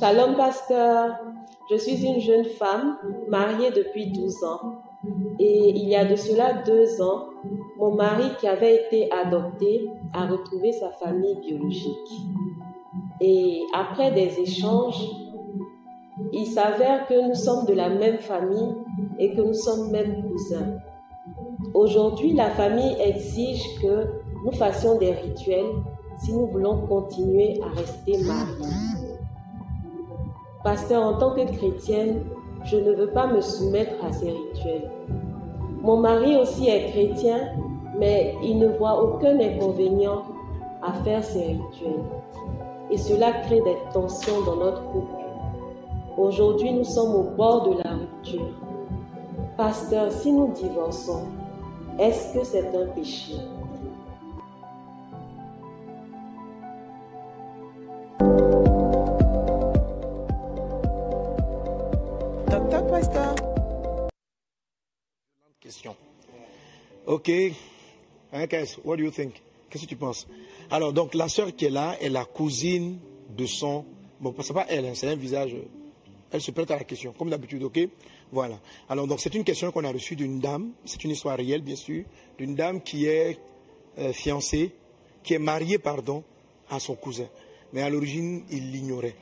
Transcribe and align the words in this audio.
Shalom, 0.00 0.34
pasteur. 0.34 1.18
Je 1.70 1.76
suis 1.76 2.06
une 2.06 2.20
jeune 2.20 2.46
femme 2.46 2.96
mariée 3.28 3.70
depuis 3.70 4.10
12 4.10 4.44
ans. 4.44 4.80
Et 5.38 5.72
il 5.76 5.90
y 5.90 5.94
a 5.94 6.06
de 6.06 6.16
cela 6.16 6.54
deux 6.64 7.02
ans, 7.02 7.26
mon 7.76 7.94
mari 7.94 8.24
qui 8.40 8.48
avait 8.48 8.76
été 8.76 9.12
adopté 9.12 9.90
a 10.14 10.26
retrouvé 10.26 10.72
sa 10.72 10.90
famille 10.92 11.38
biologique. 11.40 12.12
Et 13.20 13.60
après 13.74 14.10
des 14.12 14.40
échanges, 14.40 15.06
il 16.32 16.46
s'avère 16.46 17.06
que 17.06 17.28
nous 17.28 17.34
sommes 17.34 17.66
de 17.66 17.74
la 17.74 17.90
même 17.90 18.20
famille 18.20 18.74
et 19.18 19.34
que 19.34 19.42
nous 19.42 19.52
sommes 19.52 19.90
même 19.90 20.22
cousins. 20.30 20.78
Aujourd'hui, 21.74 22.32
la 22.32 22.48
famille 22.48 22.96
exige 23.04 23.62
que 23.82 24.06
nous 24.46 24.52
fassions 24.52 24.96
des 24.96 25.12
rituels 25.12 25.74
si 26.22 26.32
nous 26.32 26.46
voulons 26.46 26.86
continuer 26.86 27.60
à 27.62 27.68
rester 27.78 28.16
mariés. 28.24 29.09
Pasteur, 30.62 31.02
en 31.02 31.14
tant 31.14 31.30
que 31.30 31.50
chrétienne, 31.56 32.22
je 32.64 32.76
ne 32.76 32.92
veux 32.92 33.08
pas 33.08 33.26
me 33.26 33.40
soumettre 33.40 33.94
à 34.04 34.12
ces 34.12 34.30
rituels. 34.30 34.90
Mon 35.80 35.96
mari 35.96 36.36
aussi 36.36 36.68
est 36.68 36.90
chrétien, 36.90 37.48
mais 37.98 38.34
il 38.42 38.58
ne 38.58 38.68
voit 38.68 39.02
aucun 39.02 39.40
inconvénient 39.40 40.22
à 40.82 40.92
faire 41.02 41.24
ces 41.24 41.44
rituels. 41.44 42.04
Et 42.90 42.98
cela 42.98 43.32
crée 43.44 43.62
des 43.62 43.76
tensions 43.94 44.42
dans 44.44 44.56
notre 44.56 44.82
couple. 44.90 45.14
Aujourd'hui, 46.18 46.74
nous 46.74 46.84
sommes 46.84 47.14
au 47.14 47.22
bord 47.34 47.70
de 47.70 47.82
la 47.82 47.94
rupture. 47.94 48.52
Pasteur, 49.56 50.12
si 50.12 50.30
nous 50.30 50.52
divorçons, 50.52 51.22
est-ce 51.98 52.34
que 52.34 52.44
c'est 52.44 52.76
un 52.76 52.86
péché? 52.88 53.36
Ok. 67.10 67.28
Hein, 68.32 68.46
what 68.84 68.96
do 68.96 69.02
you 69.02 69.10
think? 69.10 69.42
Qu'est-ce 69.68 69.82
que 69.82 69.88
tu 69.88 69.96
penses? 69.96 70.28
Alors, 70.70 70.92
donc, 70.92 71.12
la 71.14 71.28
sœur 71.28 71.52
qui 71.56 71.64
est 71.64 71.70
là 71.70 71.96
est 72.00 72.08
la 72.08 72.24
cousine 72.24 73.00
de 73.36 73.46
son. 73.46 73.84
Bon, 74.20 74.32
c'est 74.40 74.52
pas 74.52 74.66
elle, 74.68 74.86
hein, 74.86 74.92
c'est 74.94 75.08
un 75.08 75.16
visage. 75.16 75.56
Elle 76.30 76.40
se 76.40 76.52
prête 76.52 76.70
à 76.70 76.76
la 76.76 76.84
question, 76.84 77.12
comme 77.18 77.28
d'habitude, 77.28 77.64
ok? 77.64 77.80
Voilà. 78.30 78.60
Alors, 78.88 79.08
donc, 79.08 79.18
c'est 79.18 79.34
une 79.34 79.42
question 79.42 79.72
qu'on 79.72 79.82
a 79.82 79.90
reçue 79.90 80.14
d'une 80.14 80.38
dame. 80.38 80.70
C'est 80.84 81.02
une 81.02 81.10
histoire 81.10 81.36
réelle, 81.36 81.62
bien 81.62 81.74
sûr. 81.74 82.04
D'une 82.38 82.54
dame 82.54 82.80
qui 82.80 83.06
est 83.06 83.40
euh, 83.98 84.12
fiancée, 84.12 84.70
qui 85.24 85.34
est 85.34 85.40
mariée, 85.40 85.78
pardon, 85.78 86.22
à 86.70 86.78
son 86.78 86.94
cousin. 86.94 87.26
Mais 87.72 87.82
à 87.82 87.90
l'origine, 87.90 88.44
il 88.52 88.70
l'ignorait. 88.70 89.16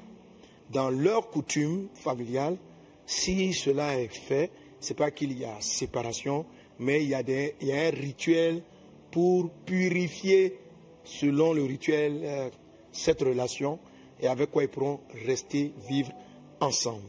Dans 0.70 0.90
leur 0.90 1.30
coutume 1.30 1.88
familiale, 1.94 2.58
si 3.06 3.54
cela 3.54 3.98
est 3.98 4.14
fait, 4.14 4.50
c'est 4.78 4.92
pas 4.92 5.10
qu'il 5.10 5.38
y 5.38 5.46
a 5.46 5.58
séparation, 5.60 6.44
mais 6.78 7.02
il 7.02 7.08
y 7.10 7.14
a, 7.14 7.18
un 7.18 7.90
rituel 7.90 8.62
pour 9.10 9.50
purifier, 9.66 10.58
selon 11.04 11.52
le 11.52 11.64
rituel, 11.64 12.20
euh, 12.22 12.48
cette 12.92 13.20
relation 13.20 13.78
et 14.20 14.26
avec 14.26 14.50
quoi 14.50 14.64
ils 14.64 14.68
pourront 14.68 15.00
rester 15.26 15.72
vivre 15.88 16.12
ensemble. 16.60 17.02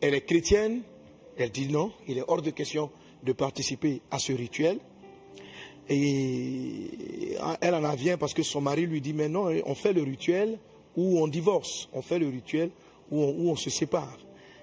Elle 0.00 0.14
est 0.14 0.22
chrétienne, 0.26 0.82
elle 1.36 1.50
dit 1.50 1.68
non, 1.68 1.92
il 2.06 2.18
est 2.18 2.24
hors 2.26 2.42
de 2.42 2.50
question 2.50 2.90
de 3.22 3.32
participer 3.32 4.02
à 4.10 4.18
ce 4.18 4.32
rituel. 4.32 4.78
Et 5.88 7.36
elle 7.60 7.74
en 7.74 7.94
vient 7.94 8.16
parce 8.16 8.32
que 8.32 8.42
son 8.42 8.60
mari 8.60 8.86
lui 8.86 9.00
dit, 9.00 9.12
mais 9.12 9.28
non, 9.28 9.50
on 9.66 9.74
fait 9.74 9.92
le 9.92 10.02
rituel 10.02 10.58
où 10.96 11.20
on 11.20 11.28
divorce, 11.28 11.88
on 11.92 12.00
fait 12.00 12.18
le 12.18 12.28
rituel 12.28 12.70
où 13.10 13.20
on, 13.20 13.50
on 13.50 13.56
se 13.56 13.70
sépare. 13.70 14.18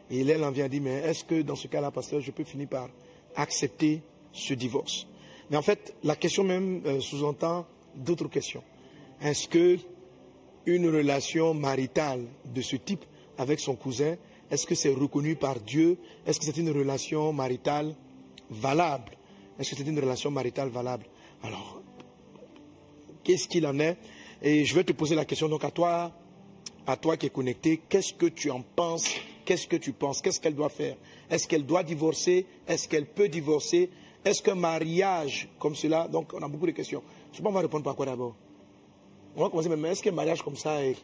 Et 0.09 0.21
elle 0.21 0.43
en 0.43 0.51
vient 0.51 0.67
dire, 0.67 0.81
mais 0.81 0.99
est-ce 0.99 1.23
que 1.23 1.41
dans 1.41 1.55
ce 1.55 1.67
cas-là, 1.67 1.91
pasteur, 1.91 2.21
je 2.21 2.31
peux 2.31 2.43
finir 2.43 2.67
par 2.67 2.89
accepter 3.35 4.01
ce 4.31 4.53
divorce. 4.53 5.07
Mais 5.49 5.57
en 5.57 5.61
fait, 5.61 5.95
la 6.03 6.15
question 6.15 6.43
même 6.43 6.81
euh, 6.85 6.99
sous-entend 6.99 7.65
d'autres 7.95 8.29
questions. 8.29 8.63
Est-ce 9.21 9.47
que 9.47 9.77
une 10.65 10.87
relation 10.87 11.53
maritale 11.53 12.25
de 12.45 12.61
ce 12.61 12.75
type 12.75 13.03
avec 13.37 13.59
son 13.59 13.75
cousin, 13.75 14.15
est-ce 14.49 14.65
que 14.65 14.75
c'est 14.75 14.93
reconnu 14.93 15.35
par 15.35 15.59
Dieu? 15.59 15.97
Est-ce 16.25 16.39
que 16.39 16.45
c'est 16.45 16.57
une 16.57 16.69
relation 16.69 17.33
maritale 17.33 17.95
valable? 18.49 19.17
Est-ce 19.59 19.71
que 19.71 19.77
c'est 19.77 19.87
une 19.87 19.99
relation 19.99 20.29
maritale 20.31 20.69
valable? 20.69 21.05
Alors, 21.43 21.81
qu'est-ce 23.23 23.47
qu'il 23.47 23.65
en 23.65 23.79
est? 23.79 23.97
Et 24.41 24.65
je 24.65 24.75
vais 24.75 24.83
te 24.83 24.91
poser 24.93 25.15
la 25.15 25.25
question 25.25 25.49
donc 25.49 25.63
à 25.63 25.71
toi, 25.71 26.11
à 26.85 26.97
toi 26.97 27.17
qui 27.17 27.27
es 27.27 27.29
connecté, 27.29 27.81
qu'est-ce 27.89 28.13
que 28.13 28.27
tu 28.27 28.51
en 28.51 28.61
penses? 28.61 29.09
Qu'est-ce 29.45 29.67
que 29.67 29.75
tu 29.75 29.93
penses? 29.93 30.21
Qu'est-ce 30.21 30.39
qu'elle 30.39 30.55
doit 30.55 30.69
faire? 30.69 30.95
Est-ce 31.29 31.47
qu'elle 31.47 31.65
doit 31.65 31.83
divorcer? 31.83 32.45
Est-ce 32.67 32.87
qu'elle 32.87 33.05
peut 33.05 33.29
divorcer? 33.29 33.89
Est-ce 34.23 34.41
qu'un 34.41 34.55
mariage 34.55 35.49
comme 35.59 35.75
cela 35.75 36.07
Donc, 36.07 36.33
on 36.33 36.41
a 36.41 36.47
beaucoup 36.47 36.67
de 36.67 36.71
questions. 36.71 37.01
Je 37.31 37.37
sais 37.37 37.43
pas, 37.43 37.49
on 37.49 37.53
va 37.53 37.61
répondre 37.61 37.83
par 37.83 37.95
quoi 37.95 38.05
d'abord? 38.05 38.35
On 39.35 39.41
va 39.41 39.49
commencer, 39.49 39.69
mais 39.69 39.89
est-ce 39.89 40.03
qu'un 40.03 40.11
mariage 40.11 40.41
comme 40.41 40.55
ça 40.55 40.83
est 40.83 40.95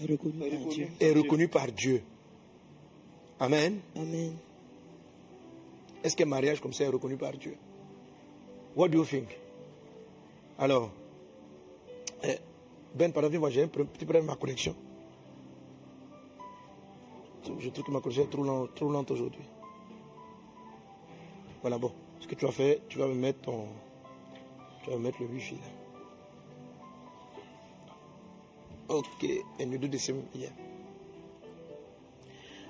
reconnu, 0.00 0.38
par 0.38 0.68
Dieu. 0.68 0.88
est 0.98 1.12
reconnu 1.12 1.48
par 1.48 1.66
Dieu? 1.68 2.02
Amen. 3.38 3.78
Amen. 3.94 4.32
Est-ce 6.02 6.16
qu'un 6.16 6.26
mariage 6.26 6.60
comme 6.60 6.72
ça 6.72 6.84
est 6.84 6.88
reconnu 6.88 7.16
par 7.16 7.32
Dieu? 7.32 7.56
What 8.74 8.88
do 8.88 8.98
you 8.98 9.04
think? 9.04 9.28
Alors, 10.58 10.90
eh, 12.22 12.38
Ben, 12.94 13.12
pardon, 13.12 13.38
moi 13.38 13.50
j'ai 13.50 13.62
un 13.62 13.68
petit 13.68 14.04
problème 14.04 14.24
avec 14.24 14.30
ma 14.30 14.36
connexion. 14.36 14.74
Je 17.58 17.68
trouve 17.70 17.84
que 17.84 17.90
ma 17.90 18.00
connexion 18.00 18.24
est 18.24 18.30
trop, 18.30 18.42
lente, 18.42 18.74
trop 18.74 18.90
lente 18.90 19.10
aujourd'hui. 19.10 19.44
Voilà, 21.60 21.78
bon. 21.78 21.92
Ce 22.20 22.26
que 22.26 22.34
tu 22.34 22.44
vas 22.44 22.52
faire, 22.52 22.76
tu 22.88 22.98
vas 22.98 23.06
me 23.06 23.14
mettre 23.14 23.40
ton. 23.42 23.66
Tu 24.84 24.90
vas 24.90 24.96
me 24.96 25.02
mettre 25.02 25.20
le 25.20 25.26
wifi 25.28 25.54
là. 25.54 25.60
Ok, 28.88 29.24
and 29.60 29.70
you 29.70 29.78
do. 29.78 29.88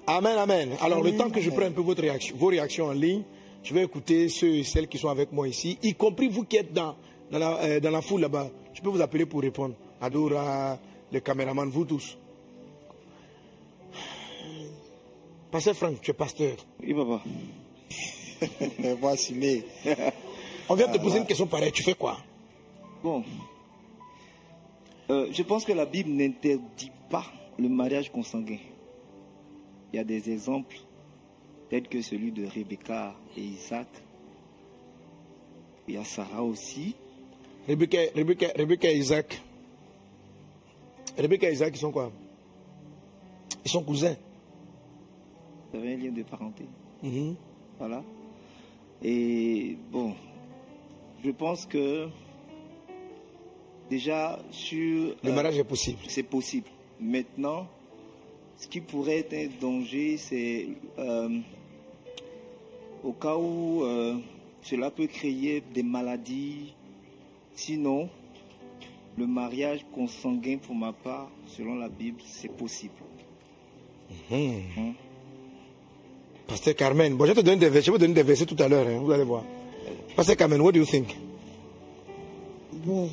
Amen, 0.08 0.38
amen. 0.38 0.76
Alors, 0.80 1.02
le 1.02 1.14
temps 1.16 1.30
que 1.30 1.40
je 1.40 1.50
prends 1.50 1.66
un 1.66 1.70
peu 1.70 1.82
votre 1.82 2.00
réaction, 2.00 2.34
vos 2.36 2.46
réactions 2.46 2.86
en 2.86 2.92
ligne, 2.92 3.22
je 3.62 3.74
vais 3.74 3.84
écouter 3.84 4.28
ceux 4.30 4.54
et 4.56 4.64
celles 4.64 4.88
qui 4.88 4.96
sont 4.96 5.10
avec 5.10 5.30
moi 5.32 5.46
ici, 5.46 5.78
y 5.82 5.94
compris 5.94 6.28
vous 6.28 6.44
qui 6.44 6.56
êtes 6.56 6.72
dans, 6.72 6.96
dans, 7.30 7.38
la, 7.38 7.58
euh, 7.62 8.00
foule 8.00 8.22
là-bas. 8.22 8.50
Je 8.72 8.80
peux 8.80 8.88
vous 8.88 9.02
appeler 9.02 9.26
pour 9.26 9.42
répondre. 9.42 9.74
Adora, 10.00 10.78
le 11.12 11.20
caméraman, 11.20 11.68
vous 11.68 11.84
tous. 11.84 12.16
Pasteur 15.50 15.74
Franck, 15.74 16.00
tu 16.00 16.10
es 16.10 16.14
pasteur. 16.14 16.56
Oui, 16.82 16.94
papa. 16.94 17.22
Voici 19.00 19.34
mais. 19.34 19.64
On 20.68 20.74
vient 20.74 20.88
te 20.88 20.98
poser 20.98 21.18
une 21.18 21.26
question 21.26 21.46
pareille, 21.46 21.72
tu 21.72 21.82
fais 21.82 21.94
quoi? 21.94 22.18
Bon. 23.02 23.24
Euh, 25.10 25.28
je 25.32 25.42
pense 25.42 25.64
que 25.64 25.72
la 25.72 25.86
Bible 25.86 26.10
n'interdit 26.10 26.92
pas 27.08 27.24
le 27.58 27.68
mariage 27.68 28.10
consanguin. 28.12 28.58
Il 29.92 29.96
y 29.96 29.98
a 29.98 30.04
des 30.04 30.30
exemples, 30.30 30.76
tels 31.70 31.88
que 31.88 32.02
celui 32.02 32.30
de 32.30 32.46
Rebecca 32.46 33.14
et 33.36 33.40
Isaac. 33.40 33.88
Il 35.86 35.94
y 35.94 35.96
a 35.96 36.04
Sarah 36.04 36.42
aussi. 36.42 36.94
Rebecca, 37.66 37.98
Rebecca, 38.14 38.48
Rebecca 38.54 38.90
et 38.90 38.98
Isaac. 38.98 39.42
Rebecca 41.16 41.48
et 41.48 41.54
Isaac, 41.54 41.74
ils 41.74 41.80
sont 41.80 41.90
quoi? 41.90 42.12
Ils 43.64 43.70
sont 43.70 43.82
cousins. 43.82 44.16
Vous 45.72 45.78
avez 45.78 45.94
un 45.94 45.96
lien 45.96 46.10
de 46.12 46.22
parenté. 46.22 46.64
Mhm. 47.02 47.34
Voilà. 47.78 48.02
Et 49.02 49.76
bon, 49.90 50.14
je 51.24 51.30
pense 51.30 51.66
que 51.66 52.08
déjà 53.88 54.38
sur... 54.50 55.14
Le 55.22 55.30
euh, 55.30 55.34
mariage 55.34 55.58
est 55.58 55.64
possible. 55.64 55.98
c'est 56.08 56.22
possible. 56.22 56.68
Maintenant, 57.00 57.68
ce 58.56 58.66
qui 58.66 58.80
pourrait 58.80 59.18
être 59.18 59.34
un 59.34 59.48
danger, 59.60 60.16
c'est 60.16 60.68
euh, 60.98 61.38
au 63.04 63.12
cas 63.12 63.36
où 63.36 63.84
euh, 63.84 64.16
cela 64.62 64.90
peut 64.90 65.06
créer 65.06 65.62
des 65.72 65.84
maladies. 65.84 66.74
Sinon, 67.54 68.08
le 69.16 69.26
mariage 69.26 69.84
consanguin, 69.92 70.58
pour 70.58 70.74
ma 70.74 70.92
part, 70.92 71.30
selon 71.46 71.76
la 71.76 71.88
Bible, 71.88 72.20
c'est 72.24 72.54
possible. 72.56 72.94
Mhm. 74.30 74.94
Pasteur 76.48 76.74
Carmen, 76.74 77.14
bon, 77.14 77.26
je 77.26 77.32
vais 77.32 77.40
te 77.42 77.44
donner 77.44 77.58
des 77.58 77.68
versets, 77.68 77.86
je 77.86 77.90
vais 77.92 77.98
te 77.98 78.02
donner 78.02 78.14
des 78.14 78.22
versets 78.22 78.46
tout 78.46 78.56
à 78.58 78.68
l'heure, 78.68 78.86
hein, 78.88 79.00
vous 79.04 79.12
allez 79.12 79.22
voir. 79.24 79.44
Pasteur 80.16 80.36
Carmen, 80.36 80.60
what 80.60 80.72
do 80.72 80.78
you 80.80 80.86
think? 80.86 81.14
Bon, 82.86 83.08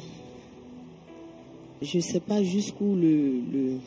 je 1.82 1.98
ne 1.98 2.02
sais 2.02 2.20
pas 2.22 2.42
jusqu'où 2.44 2.96
le, 2.96 3.42
le, 3.52 3.78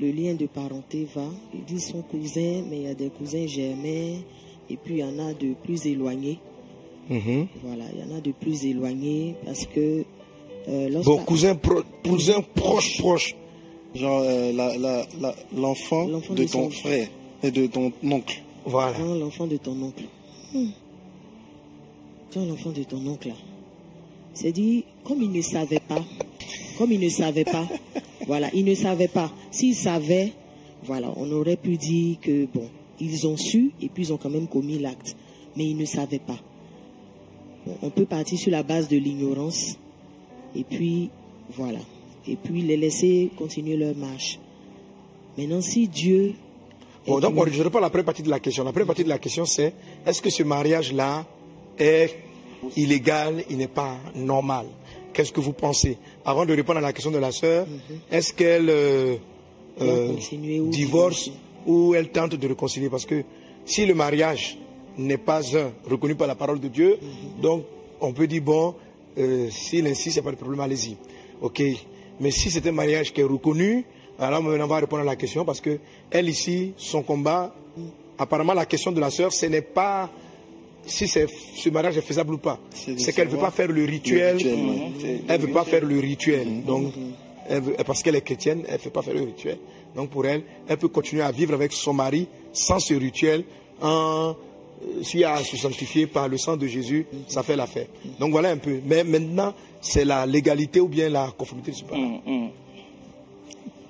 le 0.00 0.10
lien 0.10 0.34
de 0.34 0.46
parenté 0.46 1.06
va. 1.14 1.26
Il 1.54 1.64
dit 1.64 1.80
son 1.80 2.00
cousin, 2.02 2.62
mais 2.70 2.76
il 2.78 2.82
y 2.84 2.86
a 2.86 2.94
des 2.94 3.10
cousins 3.10 3.46
germains, 3.46 4.16
et 4.70 4.76
puis 4.82 4.94
il 4.94 4.98
y 5.00 5.04
en 5.04 5.18
a 5.18 5.34
de 5.34 5.52
plus 5.62 5.86
éloignés. 5.86 6.38
Mhm. 7.10 7.46
Voilà, 7.64 7.84
il 7.94 8.00
y 8.00 8.12
en 8.12 8.16
a 8.16 8.20
de 8.20 8.32
plus 8.32 8.64
éloignés 8.66 9.34
parce 9.44 9.66
que 9.66 10.04
euh, 10.68 11.02
Bon, 11.04 11.18
cousin, 11.18 11.54
pro, 11.54 11.82
cousin 12.04 12.40
proche, 12.54 12.98
proche. 12.98 13.34
Genre 13.94 14.22
euh, 14.24 14.52
la- 14.52 14.76
la- 14.76 15.06
la- 15.20 15.34
l'enfant 15.56 16.06
de 16.06 16.34
de 16.34 16.44
ton 16.44 16.64
son- 16.64 16.70
frère 16.70 17.08
et 17.42 17.50
de 17.50 17.66
ton 17.66 17.92
oncle. 18.02 18.42
Voilà. 18.64 18.96
Quand 18.98 19.14
l'enfant 19.14 19.46
de 19.46 19.56
ton 19.56 19.80
oncle. 19.82 20.04
Hmm. 20.52 20.70
Quand 22.32 22.44
l'enfant 22.44 22.70
de 22.70 22.82
ton 22.82 23.06
oncle, 23.06 23.28
là. 23.28 23.34
C'est 24.34 24.52
dit, 24.52 24.84
comme 25.04 25.22
il 25.22 25.32
ne 25.32 25.40
savait 25.40 25.80
pas, 25.80 26.04
comme 26.76 26.92
il 26.92 27.00
ne 27.00 27.08
savait 27.08 27.44
pas, 27.44 27.66
voilà, 28.26 28.48
il 28.54 28.64
ne 28.64 28.74
savait 28.74 29.08
pas. 29.08 29.32
S'il 29.50 29.74
savait, 29.74 30.32
voilà, 30.84 31.12
on 31.16 31.30
aurait 31.32 31.56
pu 31.56 31.76
dire 31.76 32.18
que, 32.20 32.46
bon, 32.46 32.68
ils 33.00 33.26
ont 33.26 33.36
su 33.36 33.72
et 33.80 33.88
puis 33.88 34.04
ils 34.04 34.12
ont 34.12 34.16
quand 34.16 34.30
même 34.30 34.46
commis 34.46 34.78
l'acte. 34.78 35.16
Mais 35.56 35.64
ils 35.64 35.76
ne 35.76 35.86
savaient 35.86 36.18
pas. 36.20 36.38
Bon, 37.66 37.76
on 37.82 37.90
peut 37.90 38.04
partir 38.04 38.38
sur 38.38 38.52
la 38.52 38.62
base 38.62 38.88
de 38.88 38.96
l'ignorance 38.96 39.76
et 40.54 40.64
puis, 40.64 41.10
voilà. 41.50 41.80
Et 42.26 42.36
puis 42.36 42.62
les 42.62 42.76
laisser 42.76 43.30
continuer 43.36 43.76
leur 43.76 43.96
marche. 43.96 44.38
Maintenant, 45.36 45.60
si 45.60 45.88
Dieu. 45.88 46.34
Bon, 47.08 47.20
donc, 47.20 47.48
je 47.50 47.62
reprends 47.62 47.80
la 47.80 47.88
première 47.88 48.04
partie 48.04 48.22
de 48.22 48.28
la 48.28 48.38
question. 48.38 48.64
La 48.64 48.70
première 48.70 48.86
partie 48.86 49.02
de 49.04 49.08
la 49.08 49.18
question, 49.18 49.46
c'est 49.46 49.72
est-ce 50.06 50.20
que 50.20 50.28
ce 50.28 50.42
mariage-là 50.42 51.24
est 51.78 52.14
illégal, 52.76 53.44
il 53.48 53.56
n'est 53.56 53.66
pas 53.66 53.96
normal? 54.14 54.66
Qu'est-ce 55.14 55.32
que 55.32 55.40
vous 55.40 55.54
pensez? 55.54 55.96
Avant 56.24 56.44
de 56.44 56.52
répondre 56.54 56.78
à 56.78 56.82
la 56.82 56.92
question 56.92 57.10
de 57.10 57.18
la 57.18 57.32
sœur, 57.32 57.66
est-ce 58.10 58.34
qu'elle 58.34 58.68
euh, 58.68 59.16
euh, 59.80 60.12
divorce 60.70 61.30
ou 61.66 61.94
elle 61.94 62.10
tente 62.10 62.34
de 62.34 62.46
réconcilier? 62.46 62.90
Parce 62.90 63.06
que 63.06 63.24
si 63.64 63.86
le 63.86 63.94
mariage 63.94 64.58
n'est 64.98 65.16
pas 65.16 65.40
un 65.56 65.72
reconnu 65.88 66.14
par 66.14 66.26
la 66.26 66.34
parole 66.34 66.60
de 66.60 66.68
Dieu, 66.68 66.98
donc 67.40 67.64
on 68.02 68.12
peut 68.12 68.26
dire, 68.26 68.42
bon, 68.42 68.74
euh, 69.16 69.48
s'il 69.50 69.86
insiste, 69.86 70.16
il 70.16 70.20
n'y 70.20 70.26
a 70.26 70.30
pas 70.30 70.32
de 70.32 70.36
problème, 70.36 70.60
allez-y. 70.60 70.96
Ok. 71.40 71.62
Mais 72.20 72.30
si 72.30 72.50
c'est 72.50 72.66
un 72.66 72.72
mariage 72.72 73.14
qui 73.14 73.22
est 73.22 73.24
reconnu, 73.24 73.86
alors 74.18 74.42
maintenant 74.42 74.64
on 74.64 74.68
va 74.68 74.76
répondre 74.78 75.02
à 75.02 75.04
la 75.04 75.16
question 75.16 75.44
parce 75.44 75.60
que 75.60 75.78
elle 76.10 76.28
ici, 76.28 76.72
son 76.76 77.02
combat, 77.02 77.54
apparemment 78.18 78.54
la 78.54 78.66
question 78.66 78.92
de 78.92 79.00
la 79.00 79.10
sœur, 79.10 79.32
ce 79.32 79.46
n'est 79.46 79.62
pas 79.62 80.10
si 80.86 81.06
c'est- 81.06 81.26
ce 81.56 81.68
mariage 81.68 81.96
est 81.98 82.02
faisable 82.02 82.34
ou 82.34 82.38
pas. 82.38 82.58
C'est 82.98 83.12
qu'elle 83.12 83.28
ne 83.28 83.32
veut 83.32 83.38
pas 83.38 83.50
faire 83.50 83.68
le 83.68 83.84
rituel. 83.84 84.36
le 84.36 84.38
rituel, 84.38 84.54
ouais. 84.54 84.60
Mhm. 84.88 84.92
C'est- 85.00 85.20
Elle 85.28 85.40
ne 85.40 85.46
veut 85.46 85.52
pas 85.52 85.64
faire 85.64 85.84
le 85.84 85.98
rituel. 86.00 86.62
Donc, 86.64 86.92
elle 87.48 87.60
veut- 87.62 87.76
parce 87.86 88.02
qu'elle 88.02 88.16
est 88.16 88.22
chrétienne, 88.22 88.62
elle 88.66 88.74
ne 88.74 88.78
fait 88.78 88.90
pas 88.90 89.02
faire 89.02 89.14
le 89.14 89.22
rituel. 89.22 89.58
Donc 89.94 90.10
pour 90.10 90.24
elle, 90.26 90.42
elle 90.68 90.76
peut 90.78 90.88
continuer 90.88 91.22
à 91.22 91.30
vivre 91.30 91.54
avec 91.54 91.72
son 91.72 91.92
mari 91.92 92.26
sans 92.52 92.78
ce 92.78 92.94
rituel. 92.94 93.44
En, 93.80 94.34
euh, 94.82 95.02
s'il 95.02 95.20
y 95.20 95.24
a 95.24 95.34
à 95.34 95.44
se 95.44 95.56
sanctifier 95.56 96.06
par 96.06 96.28
le 96.28 96.36
sang 96.38 96.56
de 96.56 96.66
Jésus, 96.66 97.06
ça 97.26 97.42
fait 97.42 97.56
l'affaire. 97.56 97.86
Donc 98.18 98.30
voilà 98.32 98.50
un 98.50 98.56
peu. 98.58 98.80
Mais 98.86 99.04
maintenant, 99.04 99.54
c'est 99.80 100.04
la 100.04 100.26
légalité 100.26 100.80
ou 100.80 100.88
bien 100.88 101.08
la 101.08 101.32
conformité 101.36 101.70
du. 101.72 101.82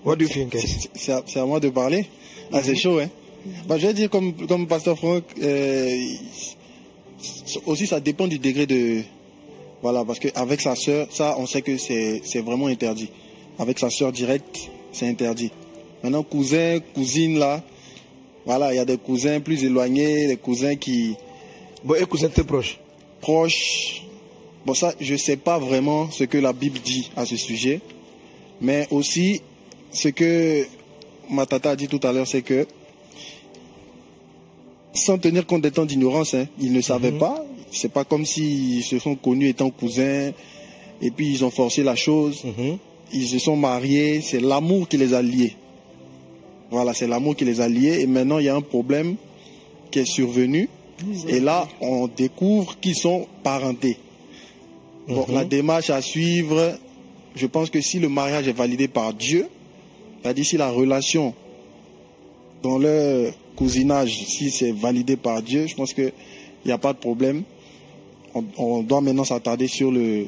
What 0.08 0.16
do 0.16 0.24
you 0.24 0.30
think? 0.30 0.50
Kes? 0.52 0.88
C'est- 0.94 1.38
à, 1.38 1.44
moi 1.44 1.60
de 1.60 1.68
parler. 1.68 2.06
Ah, 2.52 2.62
c'est 2.62 2.76
chaud, 2.76 2.98
hein. 2.98 3.08
Bah, 3.66 3.76
je 3.78 3.86
vais 3.86 3.94
dire 3.94 4.08
comme, 4.10 4.32
comme 4.46 4.66
Pasteur 4.66 4.96
Franck, 4.96 5.24
euh, 5.42 5.96
aussi 7.66 7.86
ça 7.86 8.00
dépend 8.00 8.26
du 8.26 8.38
degré 8.38 8.66
de... 8.66 9.02
Voilà, 9.82 10.04
parce 10.04 10.18
qu'avec 10.18 10.60
sa 10.60 10.74
sœur, 10.74 11.06
ça, 11.10 11.36
on 11.38 11.46
sait 11.46 11.62
que 11.62 11.78
c'est 11.78 12.20
c'est 12.24 12.40
vraiment 12.40 12.66
interdit. 12.66 13.10
Avec 13.58 13.78
sa 13.78 13.90
sœur 13.90 14.10
directe, 14.12 14.70
c'est 14.92 15.06
interdit. 15.06 15.50
Maintenant, 16.02 16.22
cousin, 16.24 16.78
cousine, 16.94 17.38
là, 17.38 17.62
voilà, 18.44 18.72
il 18.72 18.76
y 18.76 18.80
a 18.80 18.84
des 18.84 18.96
cousins 18.98 19.40
plus 19.40 19.62
éloignés, 19.62 20.26
des 20.26 20.36
cousins 20.36 20.74
qui 20.74 21.14
Bon, 21.84 21.94
et 21.94 22.04
cousin 22.06 22.28
très 22.28 22.44
proche? 22.44 22.78
proches. 23.20 24.02
Bon, 24.66 24.74
ça, 24.74 24.92
je 25.00 25.12
ne 25.12 25.18
sais 25.18 25.36
pas 25.36 25.58
vraiment 25.58 26.10
ce 26.10 26.24
que 26.24 26.38
la 26.38 26.52
Bible 26.52 26.80
dit 26.80 27.10
à 27.16 27.24
ce 27.24 27.36
sujet. 27.36 27.80
Mais 28.60 28.88
aussi, 28.90 29.42
ce 29.90 30.08
que 30.08 30.66
ma 31.30 31.46
tata 31.46 31.70
a 31.70 31.76
dit 31.76 31.88
tout 31.88 32.00
à 32.02 32.12
l'heure, 32.12 32.26
c'est 32.26 32.42
que, 32.42 32.66
sans 34.94 35.18
tenir 35.18 35.46
compte 35.46 35.62
des 35.62 35.70
temps 35.70 35.84
d'ignorance, 35.84 36.34
hein, 36.34 36.46
ils 36.60 36.72
ne 36.72 36.80
savaient 36.80 37.12
pas. 37.12 37.44
C'est 37.70 37.92
pas 37.92 38.04
comme 38.04 38.24
s'ils 38.24 38.82
se 38.82 38.98
sont 38.98 39.14
connus 39.14 39.48
étant 39.48 39.70
cousins 39.70 40.32
et 41.02 41.10
puis 41.10 41.30
ils 41.30 41.44
ont 41.44 41.50
forcé 41.50 41.82
la 41.82 41.94
chose. 41.94 42.42
Mhm. 42.44 42.78
Ils 43.12 43.28
se 43.28 43.38
sont 43.38 43.56
mariés. 43.56 44.20
C'est 44.22 44.40
l'amour 44.40 44.88
qui 44.88 44.96
les 44.96 45.14
a 45.14 45.22
liés. 45.22 45.54
Voilà, 46.70 46.94
c'est 46.94 47.06
l'amour 47.06 47.36
qui 47.36 47.44
les 47.44 47.60
a 47.60 47.68
liés. 47.68 48.00
Et 48.00 48.06
maintenant, 48.06 48.38
il 48.38 48.46
y 48.46 48.48
a 48.48 48.56
un 48.56 48.60
problème 48.60 49.16
qui 49.90 50.00
est 50.00 50.04
survenu. 50.04 50.68
Et 51.28 51.40
là, 51.40 51.68
on 51.80 52.08
découvre 52.08 52.78
qu'ils 52.80 52.96
sont 52.96 53.26
parentés. 53.42 53.98
Bon, 55.06 55.24
la 55.30 55.44
démarche 55.44 55.90
à 55.90 56.02
suivre, 56.02 56.76
je 57.34 57.46
pense 57.46 57.70
que 57.70 57.80
si 57.80 57.98
le 57.98 58.08
mariage 58.08 58.48
est 58.48 58.52
validé 58.52 58.88
par 58.88 59.14
Dieu, 59.14 59.48
c'est-à-dire 60.28 60.44
si 60.44 60.56
la 60.58 60.70
relation 60.70 61.32
dans 62.62 62.76
le 62.78 63.30
cousinage, 63.56 64.24
si 64.26 64.50
c'est 64.50 64.72
validé 64.72 65.16
par 65.16 65.40
Dieu, 65.42 65.66
je 65.66 65.74
pense 65.74 65.94
qu'il 65.94 66.12
n'y 66.66 66.72
a 66.72 66.76
pas 66.76 66.92
de 66.92 66.98
problème. 66.98 67.44
On, 68.34 68.44
on 68.58 68.82
doit 68.82 69.00
maintenant 69.00 69.24
s'attarder 69.24 69.68
sur, 69.68 69.90
le, 69.90 70.26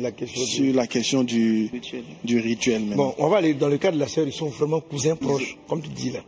La 0.00 0.10
question. 0.10 0.42
sur 0.44 0.74
la 0.74 0.86
question 0.88 1.22
du, 1.22 1.70
Rituel. 1.72 2.02
du 2.24 2.40
rituel. 2.40 2.82
Bon, 2.96 3.14
on 3.18 3.28
va 3.28 3.36
aller 3.36 3.54
dans 3.54 3.68
le 3.68 3.78
cas 3.78 3.92
de 3.92 3.98
la 4.00 4.08
sœur, 4.08 4.26
ils 4.26 4.32
sont 4.32 4.48
vraiment 4.48 4.80
cousins 4.80 5.14
proches, 5.14 5.56
comme 5.68 5.80
tu 5.80 5.90
dis 5.90 6.10
là. 6.10 6.20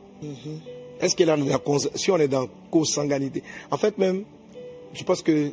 Est-ce 1.01 1.17
qu'elle 1.17 1.31
a 1.31 1.37
la 1.37 1.59
cons- 1.59 1.91
si 1.95 2.11
on 2.13 2.19
est 2.19 2.29
dans 2.29 2.47
co-sanguinité? 2.71 3.43
En 3.71 3.77
fait, 3.79 3.99
même, 3.99 4.23
je 4.95 5.03
pense 5.03 5.23
que 5.23 5.51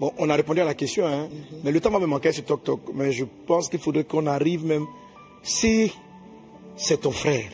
bon, 0.00 0.12
on 0.18 0.28
a 0.30 0.34
répondu 0.34 0.60
à 0.60 0.64
la 0.64 0.74
question, 0.74 1.06
hein, 1.06 1.28
mais 1.62 1.70
le 1.70 1.80
temps 1.80 1.90
va 1.90 2.00
me 2.00 2.06
manquer 2.06 2.32
ce 2.32 2.40
toc 2.40 2.64
toc. 2.64 2.80
Mais 2.94 3.12
je 3.12 3.24
pense 3.46 3.68
qu'il 3.68 3.78
faudrait 3.78 4.04
qu'on 4.04 4.26
arrive 4.26 4.64
même 4.66 4.86
si 5.44 5.92
c'est 6.78 7.00
ton 7.02 7.10
frère. 7.10 7.44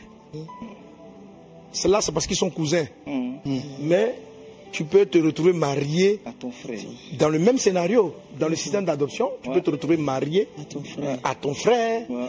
Cela, 1.71 1.99
c'est 2.01 2.11
parce 2.13 2.25
qu'ils 2.27 2.37
sont 2.37 2.49
cousins. 2.49 2.85
Mm. 3.05 3.57
Mais 3.81 4.15
tu 4.71 4.83
peux 4.85 5.05
te 5.05 5.17
retrouver 5.17 5.53
marié 5.53 6.19
À 6.25 6.31
ton 6.31 6.51
frère. 6.51 6.79
dans 7.17 7.29
le 7.29 7.39
même 7.39 7.57
scénario, 7.57 8.13
dans 8.39 8.47
le 8.47 8.55
système 8.55 8.85
d'adoption. 8.85 9.29
Tu 9.43 9.49
peux 9.51 9.61
te 9.61 9.71
retrouver 9.71 9.97
marié 9.97 10.47
À 10.59 10.63
ton 10.65 10.83
frère. 10.83 11.19
à 11.23 11.35
ton 11.35 11.53
frère 11.53 12.01
Ouais. 12.09 12.27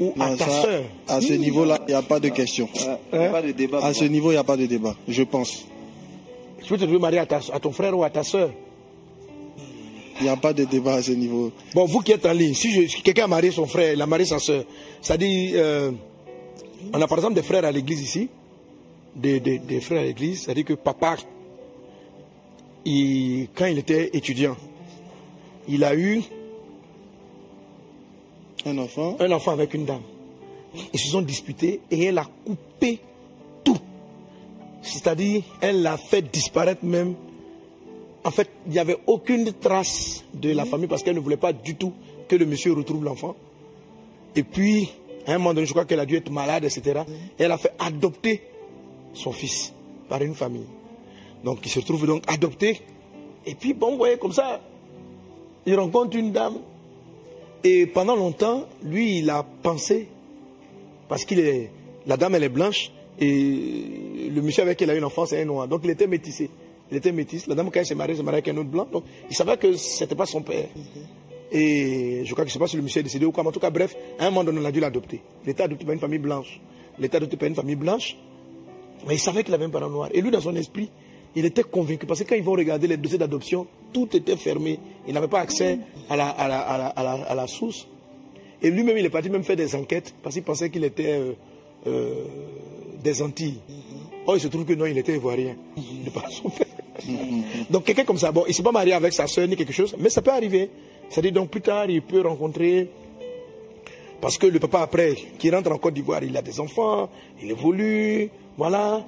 ou 0.00 0.12
à 0.20 0.36
ta 0.36 0.46
ça, 0.48 0.62
soeur. 0.62 0.82
à 1.08 1.20
ce 1.20 1.32
niveau-là, 1.34 1.78
il 1.86 1.90
n'y 1.90 1.94
a 1.94 2.02
pas 2.02 2.20
de 2.20 2.28
question. 2.28 2.68
Il 3.12 3.18
a 3.18 3.28
pas 3.30 3.42
de 3.42 3.52
débat. 3.52 3.78
À 3.78 3.80
pour 3.82 3.94
ce 3.96 4.04
niveau, 4.04 4.30
il 4.30 4.34
n'y 4.34 4.38
a 4.40 4.44
pas 4.44 4.56
de 4.56 4.66
débat, 4.66 4.94
je 5.08 5.22
pense. 5.22 5.64
Tu 6.62 6.68
peux 6.68 6.76
te 6.76 6.82
retrouver 6.82 7.00
marié 7.00 7.18
à, 7.18 7.26
ta- 7.26 7.40
à 7.52 7.60
ton 7.60 7.72
frère 7.72 7.96
ou 7.96 8.02
à 8.04 8.10
ta 8.10 8.22
soeur. 8.22 8.50
Il 10.20 10.24
n'y 10.24 10.28
a 10.28 10.36
pas 10.36 10.52
de 10.52 10.64
débat 10.64 10.94
à 10.94 11.02
ce 11.02 11.10
niveau. 11.12 11.50
Bon, 11.74 11.84
vous 11.86 12.00
qui 12.00 12.12
êtes 12.12 12.24
en 12.26 12.32
ligne, 12.32 12.54
si, 12.54 12.88
si 12.88 13.02
quelqu'un 13.02 13.24
a 13.24 13.28
marié 13.28 13.50
son 13.50 13.66
frère, 13.66 13.92
il 13.92 14.00
a 14.00 14.06
marié 14.06 14.24
sa 14.24 14.38
soeur, 14.38 14.64
c'est-à-dire, 15.02 15.52
euh, 15.56 15.90
on 16.92 17.00
a 17.00 17.06
par 17.08 17.18
exemple 17.18 17.34
des 17.34 17.42
frères 17.42 17.64
à 17.64 17.72
l'église 17.72 18.02
ici, 18.02 18.28
des, 19.14 19.40
des- 19.40 19.58
des 19.58 19.80
frères 19.80 20.00
à 20.00 20.04
l'église, 20.04 20.42
c'est-à-dire 20.44 20.64
que 20.64 20.74
papa, 20.74 21.16
il- 22.84 23.48
quand 23.54 23.66
il 23.66 23.78
était 23.78 24.10
étudiant, 24.12 24.56
il 25.68 25.82
a 25.84 25.94
eu 25.96 26.22
Un 28.66 28.78
enfant, 28.78 29.16
un 29.20 29.30
enfant 29.30 29.52
avec 29.52 29.74
une 29.74 29.84
dame. 29.84 30.00
Ils 30.92 30.98
se 30.98 31.08
sont 31.08 31.20
disputés 31.22 31.80
et 31.90 32.04
elle 32.04 32.16
a 32.18 32.26
coupé 32.46 32.98
tout. 33.62 33.76
C'est-à-dire, 34.82 35.42
elle 35.60 35.82
l'a 35.82 35.96
fait 35.98 36.22
disparaître 36.22 36.82
même. 36.84 37.14
En 38.24 38.30
fait, 38.30 38.48
il 38.66 38.72
n'y 38.72 38.78
avait 38.78 38.96
aucune 39.06 39.52
trace 39.52 40.24
de 40.32 40.50
la 40.52 40.64
famille 40.64 40.86
parce 40.88 41.02
qu'elle 41.02 41.14
ne 41.14 41.20
voulait 41.20 41.36
pas 41.36 41.52
du 41.52 41.74
tout 41.76 41.92
que 42.26 42.36
le 42.36 42.46
monsieur 42.46 42.72
retrouve 42.72 43.04
l'enfant. 43.04 43.36
Et 44.34 44.42
puis, 44.42 44.90
à 45.26 45.34
un 45.34 45.38
moment 45.38 45.54
donné, 45.54 45.66
je 45.66 45.72
crois 45.72 45.84
qu'elle 45.84 46.00
a 46.00 46.06
dû 46.06 46.16
être 46.16 46.30
malade, 46.30 46.64
etc. 46.64 47.02
Et 47.38 47.44
elle 47.44 47.52
a 47.52 47.58
fait 47.58 47.72
adopter 47.78 48.42
son 49.12 49.32
fils 49.32 49.72
par 50.08 50.22
une 50.22 50.34
famille. 50.34 50.66
Donc, 51.42 51.58
il 51.64 51.70
se 51.70 51.78
retrouve 51.78 52.06
donc 52.06 52.22
adopté. 52.26 52.80
Et 53.46 53.54
puis, 53.54 53.74
bon, 53.74 53.92
vous 53.92 53.98
voyez, 53.98 54.18
comme 54.18 54.32
ça, 54.32 54.60
il 55.66 55.74
rencontre 55.78 56.16
une 56.16 56.32
dame 56.32 56.58
et 57.64 57.86
pendant 57.86 58.14
longtemps, 58.14 58.66
lui, 58.82 59.18
il 59.18 59.30
a 59.30 59.42
pensé, 59.42 60.06
parce 61.08 61.24
qu'il 61.24 61.40
est, 61.40 61.70
la 62.06 62.18
dame, 62.18 62.34
elle 62.34 62.44
est 62.44 62.50
blanche, 62.50 62.92
et 63.18 64.28
le 64.30 64.42
monsieur 64.42 64.62
avec 64.62 64.76
qui 64.76 64.84
il 64.84 64.90
a 64.90 64.94
eu 64.94 64.98
une 64.98 65.04
enfant, 65.04 65.24
c'est 65.24 65.40
un 65.40 65.46
noir. 65.46 65.66
Donc 65.66 65.80
il 65.84 65.90
était 65.90 66.06
métissé. 66.06 66.50
Il 66.90 66.96
était 66.98 67.12
métisse. 67.12 67.46
La 67.46 67.54
dame, 67.54 67.70
quand 67.70 67.80
elle 67.80 67.86
s'est 67.86 67.94
mariée, 67.94 68.16
s'est 68.16 68.22
mariée 68.22 68.38
avec 68.38 68.48
un 68.48 68.56
autre 68.58 68.68
blanc. 68.68 68.86
Donc 68.92 69.04
il 69.30 69.36
savait 69.36 69.56
que 69.56 69.74
c'était 69.76 70.14
pas 70.14 70.26
son 70.26 70.42
père. 70.42 70.66
Et 71.56 72.22
je 72.24 72.32
crois 72.32 72.44
que 72.44 72.48
je 72.48 72.54
sais 72.54 72.58
pas 72.58 72.66
si 72.66 72.76
le 72.76 72.82
monsieur 72.82 72.98
est 72.98 73.04
décédé 73.04 73.24
ou 73.24 73.30
quoi, 73.30 73.44
mais 73.44 73.50
en 73.50 73.52
tout 73.52 73.60
cas, 73.60 73.70
bref, 73.70 73.96
à 74.18 74.26
un 74.26 74.30
moment 74.30 74.42
donné, 74.42 74.58
on 74.60 74.64
a 74.64 74.72
dû 74.72 74.80
l'adopter. 74.80 75.20
Il 75.44 75.50
était 75.50 75.62
adopté 75.62 75.84
par 75.84 75.94
une 75.94 76.00
famille 76.00 76.18
blanche. 76.18 76.60
Il 76.98 77.04
était 77.04 77.16
adopté 77.16 77.36
par 77.36 77.48
une 77.48 77.54
famille 77.54 77.76
blanche, 77.76 78.16
mais 79.06 79.14
il 79.14 79.20
savait 79.20 79.44
qu'il 79.44 79.54
avait 79.54 79.64
un 79.64 79.70
parent 79.70 79.88
noir. 79.88 80.08
Et 80.12 80.20
lui, 80.20 80.32
dans 80.32 80.40
son 80.40 80.56
esprit, 80.56 80.90
il 81.36 81.44
était 81.44 81.62
convaincu. 81.62 82.06
Parce 82.06 82.24
que 82.24 82.28
quand 82.28 82.34
ils 82.34 82.42
vont 82.42 82.52
regarder 82.52 82.88
les 82.88 82.96
dossiers 82.96 83.18
d'adoption, 83.18 83.68
tout 83.92 84.08
était 84.16 84.36
fermé. 84.36 84.80
Il 85.06 85.14
n'avait 85.14 85.28
pas 85.28 85.40
accès 85.40 85.78
à 86.10 86.16
la, 86.16 86.28
à 86.28 86.48
la, 86.48 86.58
à 86.58 86.78
la, 86.78 86.86
à 86.86 87.02
la, 87.04 87.12
à 87.12 87.34
la 87.36 87.46
source. 87.46 87.86
Et 88.60 88.70
lui-même, 88.70 88.98
il 88.98 89.04
est 89.04 89.10
parti 89.10 89.30
même 89.30 89.44
faire 89.44 89.56
des 89.56 89.76
enquêtes 89.76 90.12
parce 90.22 90.34
qu'il 90.34 90.42
pensait 90.42 90.70
qu'il 90.70 90.82
était 90.82 91.12
euh, 91.12 91.32
euh, 91.86 92.24
des 93.00 93.22
Antilles. 93.22 93.60
Or, 94.26 94.36
il 94.36 94.40
se 94.40 94.48
trouve 94.48 94.64
que 94.64 94.72
non, 94.72 94.86
il 94.86 94.98
était 94.98 95.14
ivoirien. 95.14 95.54
De 96.04 96.10
par 96.10 96.28
son 96.30 96.48
père. 96.48 96.66
donc, 97.70 97.84
quelqu'un 97.84 98.04
comme 98.04 98.18
ça, 98.18 98.32
bon, 98.32 98.42
il 98.46 98.50
ne 98.50 98.54
s'est 98.54 98.62
pas 98.62 98.72
marié 98.72 98.94
avec 98.94 99.12
sa 99.12 99.26
soeur 99.28 99.46
ni 99.46 99.54
quelque 99.54 99.72
chose, 99.72 99.94
mais 99.98 100.08
ça 100.10 100.20
peut 100.20 100.32
arriver. 100.32 100.70
C'est-à-dire, 101.14 101.30
donc, 101.30 101.48
plus 101.48 101.60
tard, 101.60 101.88
il 101.88 102.02
peut 102.02 102.22
rencontrer 102.22 102.88
Parce 104.20 104.36
que 104.36 104.48
le 104.48 104.58
papa, 104.58 104.80
après, 104.80 105.14
qui 105.38 105.48
rentre 105.48 105.70
en 105.70 105.78
Côte 105.78 105.94
d'Ivoire, 105.94 106.24
il 106.24 106.36
a 106.36 106.42
des 106.42 106.58
enfants, 106.58 107.08
il 107.40 107.52
évolue, 107.52 108.28
voilà. 108.58 109.04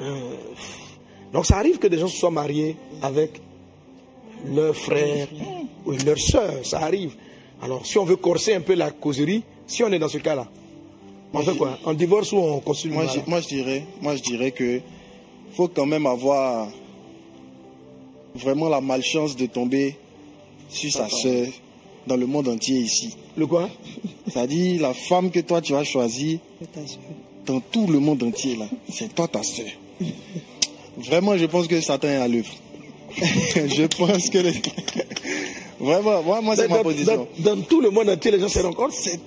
Euh, 0.00 0.34
donc 1.32 1.46
ça 1.46 1.58
arrive 1.58 1.78
que 1.78 1.86
des 1.86 1.98
gens 1.98 2.08
se 2.08 2.16
soient 2.16 2.32
mariés 2.32 2.74
avec 3.00 3.40
leur 4.52 4.74
frère 4.74 5.28
ou 5.86 5.92
leur 6.04 6.18
soeur, 6.18 6.66
ça 6.66 6.80
arrive. 6.80 7.14
Alors 7.62 7.86
si 7.86 7.98
on 7.98 8.04
veut 8.04 8.16
corser 8.16 8.54
un 8.54 8.60
peu 8.60 8.74
la 8.74 8.90
causerie, 8.90 9.44
si 9.64 9.84
on 9.84 9.92
est 9.92 9.98
dans 10.00 10.08
ce 10.08 10.18
cas-là, 10.18 10.48
on 11.32 11.40
fait 11.40 11.56
quoi? 11.56 11.78
On 11.84 11.92
divorce 11.92 12.32
ou 12.32 12.38
on 12.38 12.58
continue 12.58 12.94
Moi, 12.94 13.06
je, 13.06 13.20
moi, 13.30 13.40
je 13.40 13.46
dirais, 13.46 13.84
moi, 14.00 14.16
je 14.16 14.22
dirais 14.22 14.50
que 14.50 14.80
faut 15.52 15.68
quand 15.68 15.86
même 15.86 16.06
avoir 16.06 16.66
vraiment 18.34 18.68
la 18.68 18.80
malchance 18.80 19.36
de 19.36 19.46
tomber 19.46 19.96
sur 20.68 20.90
sa 20.92 21.08
soeur 21.08 21.46
dans 22.06 22.16
le 22.16 22.26
monde 22.26 22.48
entier 22.48 22.78
ici. 22.78 23.16
Le 23.36 23.46
quoi? 23.46 23.68
C'est-à-dire 24.30 24.82
la 24.82 24.94
femme 24.94 25.30
que 25.30 25.40
toi 25.40 25.60
tu 25.60 25.74
as 25.74 25.84
choisie 25.84 26.38
dans 27.46 27.60
tout 27.60 27.86
le 27.86 27.98
monde 27.98 28.22
entier 28.22 28.56
là, 28.56 28.66
c'est 28.92 29.14
toi 29.14 29.28
ta 29.28 29.42
soeur. 29.42 29.66
Vraiment, 30.96 31.36
je 31.36 31.46
pense 31.46 31.66
que 31.66 31.80
Satan 31.80 32.08
est 32.08 32.16
à 32.16 32.28
l'œuvre. 32.28 32.52
je 33.16 33.86
pense 33.96 34.28
que 34.30 34.38
vraiment, 35.80 36.22
moi, 36.22 36.40
moi 36.40 36.56
c'est 36.56 36.68
ma 36.68 36.78
position. 36.82 37.26
dans- 37.38 37.54
dans 37.56 37.62
tout 37.62 37.80
le 37.80 37.90
monde 37.90 38.08
entier, 38.08 38.30
les 38.30 38.40
gens 38.40 38.48
se 38.48 38.60
rencontrent. 38.60 38.94
C'est. 38.94 39.18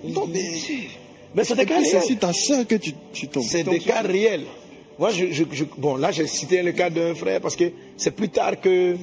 Mais 1.36 1.44
c'est 1.44 1.56
des 1.56 1.66
cas 1.66 1.82
C'est 1.84 1.92
réels. 1.98 2.04
sur 2.08 2.20
ta 2.20 2.34
soeur 2.34 2.66
que 2.66 2.76
tu, 2.76 2.94
tu 3.14 3.28
tombes. 3.28 3.44
C'est 3.48 3.64
des 3.64 3.80
cas 3.80 4.02
réels. 4.02 4.46
Moi, 4.98 5.12
je, 5.12 5.26
je- 5.32 5.44
je- 5.52 5.66
bon, 5.78 5.96
là, 5.98 6.12
j'ai 6.12 6.26
cité 6.26 6.64
le 6.64 6.72
cas 6.72 6.90
d'un 6.90 7.14
frère 7.14 7.40
parce 7.42 7.56
que 7.56 7.72
c'est 7.98 8.12
plus 8.16 8.30
tard 8.30 8.60
que, 8.60 8.96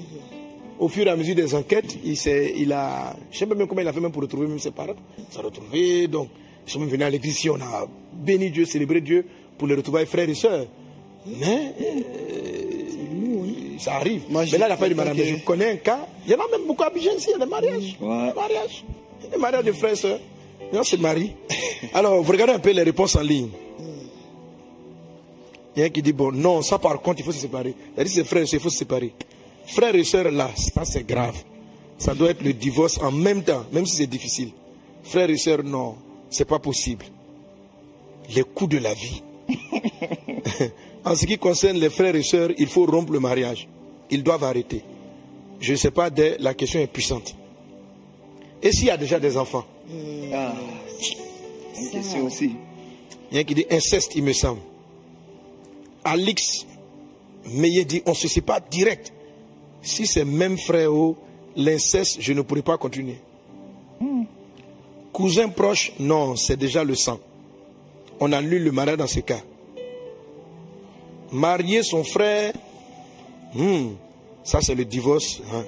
au 0.79 0.89
fur 0.89 1.07
et 1.07 1.11
à 1.11 1.17
mesure 1.17 1.35
des 1.35 1.55
enquêtes, 1.55 1.97
il, 2.05 2.17
il 2.57 2.73
a, 2.73 3.15
je 3.31 3.39
sais 3.39 3.47
pas 3.47 3.55
même 3.55 3.67
comment 3.67 3.81
il 3.81 3.89
a 3.89 3.93
fait 3.93 4.01
même 4.01 4.13
pour 4.13 4.23
retrouver 4.23 4.47
même 4.47 4.59
ses 4.59 4.71
parents. 4.71 4.95
Il 5.19 5.25
s'est 5.33 5.41
retrouvé, 5.41 6.09
donc, 6.09 6.29
ils 6.67 6.73
sont 6.73 6.81
même 6.81 6.89
venus 6.89 7.07
à 7.07 7.11
l'église 7.11 7.37
ici, 7.37 7.51
on 7.51 7.57
a 7.57 7.87
béni 8.13 8.51
Dieu, 8.51 8.65
célébré 8.65 9.01
Dieu 9.01 9.25
pour 9.59 9.69
les 9.69 9.75
retrouver 9.75 10.07
frères 10.07 10.29
et 10.29 10.35
sœurs. 10.35 10.67
Mais, 11.27 11.73
euh, 11.81 13.79
ça 13.79 13.95
arrive. 13.97 14.23
Moi, 14.29 14.45
Mais 14.51 14.59
là, 14.59 14.77
pas 14.77 14.89
de 14.89 14.95
crois 14.95 15.05
mariage. 15.05 15.27
Je 15.39 15.45
connais 15.45 15.73
un 15.73 15.77
cas, 15.77 16.07
il 16.27 16.33
y 16.33 16.35
en 16.35 16.39
a 16.39 16.49
même 16.51 16.67
beaucoup 16.67 16.83
à 16.83 16.87
Abidjan 16.87 17.13
ici, 17.17 17.29
il 17.29 17.33
y 17.39 17.43
a 17.43 17.45
des 17.45 17.51
mariages. 17.51 17.97
Ouais. 18.01 18.29
Des 18.29 18.35
mariages. 18.35 18.85
Il 19.21 19.25
y 19.25 19.29
a 19.29 19.31
Des 19.31 19.39
mariages 19.39 19.65
de 19.65 19.73
frères 19.73 19.93
et 19.93 19.97
sœurs. 19.97 20.21
Les 20.73 20.79
gens 20.79 20.85
se 20.85 20.97
marient. 20.97 21.33
Alors, 21.93 22.23
vous 22.23 22.33
regardez 22.33 22.55
un 22.55 22.59
peu 22.59 22.71
les 22.71 22.83
réponses 22.83 23.17
en 23.17 23.21
ligne. 23.23 23.49
Il 25.77 25.81
y 25.81 25.83
a 25.83 25.87
un 25.87 25.89
qui 25.91 26.03
dit, 26.03 26.13
bon, 26.13 26.31
non, 26.33 26.63
ça 26.63 26.79
par 26.79 27.01
contre, 27.01 27.21
il 27.21 27.25
faut 27.25 27.33
se 27.33 27.41
séparer. 27.41 27.75
Il 27.97 28.01
a 28.01 28.05
dit, 28.05 28.11
c'est 28.11 28.25
frère 28.25 28.43
et 28.43 28.47
il 28.51 28.61
faut 28.61 28.71
se 28.71 28.79
séparer. 28.79 29.13
Frères 29.67 29.95
et 29.95 30.05
sœurs, 30.05 30.31
là, 30.31 30.51
ça 30.57 30.85
c'est 30.85 31.07
grave. 31.07 31.37
Ça 31.99 32.15
doit 32.15 32.31
être 32.31 32.43
le 32.43 32.53
divorce 32.53 32.99
en 32.99 33.11
même 33.13 33.43
temps, 33.43 33.65
même 33.73 33.87
si 33.87 33.97
c'est 33.97 34.07
difficile. 34.07 34.51
Frères 35.05 35.31
et 35.31 35.37
sœurs, 35.39 35.63
non, 35.63 35.97
c'est 36.31 36.45
pas 36.45 36.59
possible. 36.59 37.05
Les 38.35 38.43
coups 38.43 38.71
de 38.71 38.79
la 38.79 38.95
vie. 38.95 39.23
en 41.05 41.15
ce 41.15 41.27
qui 41.27 41.39
concerne 41.39 41.79
les 41.79 41.91
frères 41.91 42.15
et 42.17 42.23
sœurs, 42.23 42.51
il 42.59 42.67
faut 42.67 42.87
rompre 42.87 43.13
le 43.13 43.21
mariage. 43.21 43.69
Ils 44.11 44.23
doivent 44.23 44.45
arrêter. 44.45 44.83
Je 45.61 45.73
ne 45.73 45.77
sais 45.77 45.91
pas, 45.91 46.11
dès- 46.11 46.37
la 46.41 46.55
question 46.55 46.81
est 46.81 46.87
puissante. 46.87 47.35
Et 48.63 48.73
s'il 48.73 48.87
y 48.87 48.91
a 48.91 48.97
déjà 48.97 49.21
des 49.21 49.37
enfants? 49.37 49.65
Ah, 50.33 50.55
une 51.79 51.91
question 51.91 52.25
aussi. 52.27 52.53
Il 53.31 53.37
y 53.37 53.39
en 53.39 53.43
a 53.43 53.45
qui 53.45 53.55
dit 53.55 53.67
inceste, 53.71 54.13
il 54.17 54.23
me 54.23 54.33
semble. 54.33 54.61
Alix 56.05 56.67
Meillet 57.47 57.85
dit 57.85 58.03
on 58.07 58.15
se 58.15 58.27
sépare 58.29 58.61
direct. 58.71 59.13
Si 59.85 60.07
c'est 60.07 60.25
même 60.25 60.57
frère, 60.59 60.93
oh, 60.93 61.17
l'inceste, 61.57 62.17
je 62.21 62.33
ne 62.33 62.43
pourrais 62.43 62.63
pas 62.63 62.77
continuer. 62.79 63.19
Cousin 65.13 65.49
proche, 65.49 65.93
non, 66.01 66.35
c'est 66.35 66.57
déjà 66.57 66.83
le 66.83 66.95
sang. 66.97 67.21
On 68.19 68.33
annule 68.33 68.65
le 68.65 68.73
mariage 68.73 68.97
dans 68.97 69.07
ce 69.07 69.21
cas. 69.21 69.41
Marier 71.31 71.83
son 71.83 72.03
frère, 72.03 72.53
hmm, 73.55 73.91
ça 74.43 74.61
c'est 74.61 74.75
le 74.75 74.85
divorce. 74.85 75.41
hein. 75.53 75.65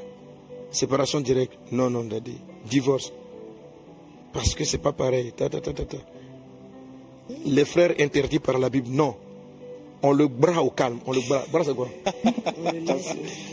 Séparation 0.70 1.20
directe. 1.20 1.54
Non, 1.70 1.88
non, 1.90 2.04
daddy. 2.04 2.36
Divorce. 2.68 3.12
Parce 4.32 4.54
que 4.54 4.64
c'est 4.64 4.78
pas 4.78 4.92
pareil. 4.92 5.32
Les 7.44 7.64
frères 7.64 7.94
interdits 7.98 8.38
par 8.40 8.58
la 8.58 8.68
Bible, 8.68 8.88
non. 8.90 9.14
On 10.08 10.12
le 10.12 10.28
bras 10.28 10.62
au 10.62 10.70
calme. 10.70 10.98
On 11.06 11.12
le 11.12 11.20
bras. 11.28 11.44
Bras, 11.52 11.62
c'est 11.64 11.74
quoi? 11.74 11.88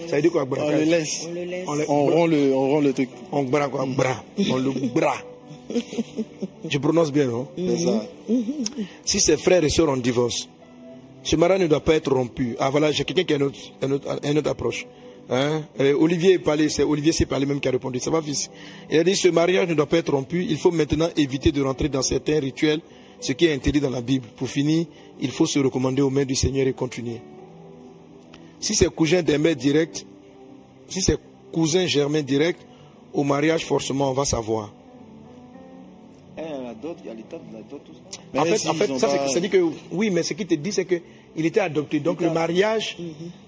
Ça 0.08 0.16
veut 0.16 0.22
dire 0.22 0.32
quoi, 0.32 0.46
bras? 0.46 0.64
On 0.66 0.70
le 0.70 0.84
laisse. 0.84 1.28
On 1.30 1.34
le 1.34 1.44
laisse. 1.46 1.66
On 1.68 1.74
le- 1.76 1.86
On 1.90 2.06
rend 2.06 2.26
le, 2.28 2.54
on 2.54 2.70
rend 2.72 2.80
le 2.82 2.94
truc. 2.94 3.10
On 3.32 3.44
bras 3.44 3.68
quoi? 3.70 3.86
Bras. 3.88 4.24
On 4.52 4.58
le 4.58 4.72
bras. 4.94 5.18
Je 6.70 6.78
prononce 6.78 7.12
bien, 7.12 7.26
non? 7.26 7.48
C'est 7.58 7.78
ça. 7.86 8.06
Si 9.06 9.20
ses 9.20 9.38
frères 9.38 9.64
et 9.64 9.70
sœurs 9.70 9.90
ont 9.90 9.98
divorce, 9.98 10.48
ce 11.24 11.36
mariage 11.36 11.62
ne 11.62 11.68
doit 11.68 11.80
pas 11.80 11.96
être 11.96 12.12
rompu. 12.14 12.56
Ah 12.60 12.70
voilà, 12.70 12.92
j'ai 12.92 13.04
quelqu'un 13.04 13.24
qui 13.24 13.34
a 13.34 13.38
une 13.38 13.44
autre, 13.44 13.60
une 13.82 13.94
autre- 13.94 14.20
une 14.24 14.38
autre 14.38 14.50
approche. 14.50 14.86
Hein? 15.30 15.64
Euh, 15.80 15.96
Olivier 15.98 16.34
est 16.34 16.40
parlé, 16.40 16.68
c'est 16.70 16.84
Olivier 16.84 17.14
s'est 17.14 17.26
parlé 17.26 17.46
même 17.46 17.60
qui 17.62 17.68
a 17.68 17.72
répondu. 17.72 18.00
Ça 18.00 18.12
va, 18.12 18.22
fils 18.22 18.50
Il 18.92 19.00
a 19.00 19.04
dit 19.04 19.16
ce 19.16 19.30
mariage 19.30 19.68
ne 19.70 19.74
doit 19.74 19.86
pas 19.88 19.98
être 19.98 20.12
rompu. 20.12 20.46
Il 20.50 20.58
faut 20.58 20.72
maintenant 20.72 21.10
éviter 21.16 21.52
de 21.52 21.62
rentrer 21.62 21.88
dans 21.90 22.02
certains 22.02 22.40
rituels, 22.40 22.82
ce 23.24 23.32
qui 23.34 23.46
est 23.46 23.54
interdit 23.54 23.80
dans 23.80 23.90
la 23.90 24.02
Bible. 24.02 24.28
Pour 24.36 24.50
finir, 24.50 24.86
il 25.20 25.32
faut 25.32 25.46
se 25.46 25.60
recommander 25.60 26.02
aux 26.02 26.10
mains 26.10 26.26
du 26.26 26.36
Seigneur 26.36 26.68
et 26.68 26.74
continuer. 26.74 27.22
Si 28.60 28.76
c'est 28.76 28.90
cousin 28.94 29.22
d'un 29.24 29.38
mère 29.38 29.56
direct, 29.56 30.06
si 30.90 31.02
c'est 31.02 31.18
cousin 31.52 31.86
germain 31.86 32.22
direct, 32.22 32.60
au 33.14 33.24
mariage, 33.24 33.66
forcément, 33.66 34.10
on 34.10 34.14
va 34.14 34.26
savoir. 34.26 34.74
Eh, 36.38 36.42
en 38.40 38.44
fait, 38.46 38.58
en 38.92 39.00
ça, 39.00 39.08
pas- 39.08 39.28
c'est- 39.30 39.50
que 39.50 39.58
oui, 39.92 40.10
mais 40.10 40.24
ce 40.24 40.34
qu'il 40.34 40.48
te 40.48 40.56
dit, 40.56 40.72
c'est 40.72 40.86
qu'il 40.86 41.46
était 41.46 41.60
adopté. 41.60 42.00
Donc 42.00 42.22
le 42.22 42.30
mariage 42.32 42.98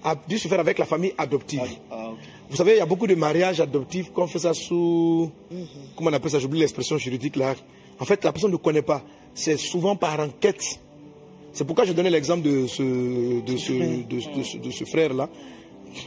a 0.04 0.14
dû 0.28 0.38
se 0.38 0.46
faire 0.48 0.60
avec 0.60 0.78
la 0.78 0.84
famille 0.86 1.12
adoptive. 1.18 1.60
Ah, 1.90 2.10
ok. 2.10 2.16
Vous 2.48 2.56
savez, 2.56 2.72
il 2.72 2.78
y 2.78 2.80
a 2.80 2.86
beaucoup 2.86 3.08
de 3.08 3.14
mariages 3.16 3.60
adoptifs 3.60 4.12
qu'on 4.12 4.28
fait 4.28 4.38
ça 4.38 4.54
sous. 4.54 5.30
Comment 5.96 6.10
on 6.10 6.12
appelle 6.12 6.30
ça 6.30 6.38
J'oublie 6.38 6.60
l'expression 6.60 6.96
juridique 6.96 7.34
là. 7.36 7.54
En 7.98 8.04
fait, 8.04 8.22
la 8.24 8.30
personne 8.32 8.52
ne 8.52 8.56
connaît 8.56 8.82
pas. 8.82 9.02
C'est 9.36 9.58
souvent 9.58 9.96
par 9.96 10.18
enquête. 10.18 10.64
C'est 11.52 11.64
pourquoi 11.64 11.84
je 11.84 11.92
donnais 11.92 12.10
l'exemple 12.10 12.42
de 12.42 12.66
ce, 12.66 12.82
de 12.82 13.56
ce, 13.56 13.72
de, 13.72 14.36
de 14.38 14.42
ce, 14.42 14.56
de 14.56 14.70
ce 14.70 14.84
frère-là. 14.84 15.28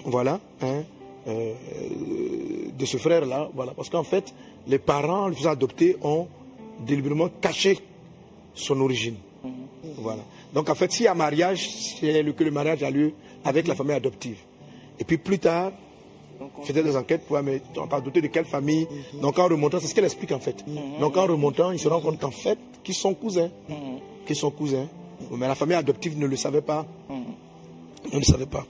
Voilà. 0.04 0.40
Hein, 0.62 0.84
euh, 1.28 1.54
de 2.78 2.86
ce 2.86 2.98
frère-là. 2.98 3.50
Voilà. 3.54 3.74
Parce 3.74 3.90
qu'en 3.90 4.04
fait, 4.04 4.34
les 4.68 4.80
parents, 4.80 5.28
le 5.28 5.36
faisant 5.36 5.52
adopter, 5.52 5.96
ont 6.02 6.28
délibérément 6.86 7.30
caché 7.40 7.78
son 8.56 8.82
origine. 8.82 9.16
Voilà. 9.98 10.24
Donc 10.54 10.70
en 10.70 10.76
fait, 10.76 10.92
s'il 10.92 11.06
y 11.06 11.08
a 11.08 11.14
mariage, 11.14 11.70
c'est 12.00 12.24
que 12.36 12.44
le 12.44 12.52
mariage 12.52 12.82
a 12.84 12.90
lieu 12.90 13.14
avec 13.46 13.68
la 13.68 13.76
famille 13.76 13.94
adoptive. 13.94 14.38
Et 15.00 15.04
puis 15.04 15.18
plus 15.18 15.40
tard, 15.40 15.72
faisait 16.64 16.84
des 16.84 16.96
enquêtes 16.96 17.26
pour 17.26 17.38
on 17.78 17.88
t'a 17.88 18.02
doté 18.02 18.22
de 18.22 18.28
quelle 18.28 18.46
famille. 18.46 18.88
Donc 19.22 19.40
en 19.40 19.48
remontant, 19.48 19.80
c'est 19.80 19.88
ce 19.88 19.96
qu'elle 19.96 20.06
explique 20.06 20.32
en 20.32 20.40
fait. 20.40 20.64
Donc 21.00 21.18
en 21.18 21.26
remontant, 21.26 21.72
il 21.72 21.80
se 21.80 21.88
rend 21.88 22.02
compte 22.02 22.20
qu'en 22.20 22.32
fait, 22.32 22.58
qu'ils 22.84 22.96
sont 22.96 23.14
cousins. 23.14 23.50
Qu'ils 24.26 24.36
sont 24.36 24.52
cousins. 24.52 24.88
Mais 25.32 25.48
la 25.48 25.56
famille 25.56 25.76
adoptive 25.76 26.18
ne 26.18 26.26
le 26.26 26.36
savait 26.36 26.62
pas. 26.62 26.86
Ne 27.10 28.20
le 28.20 28.24
savait 28.24 28.46
pas. 28.46 28.66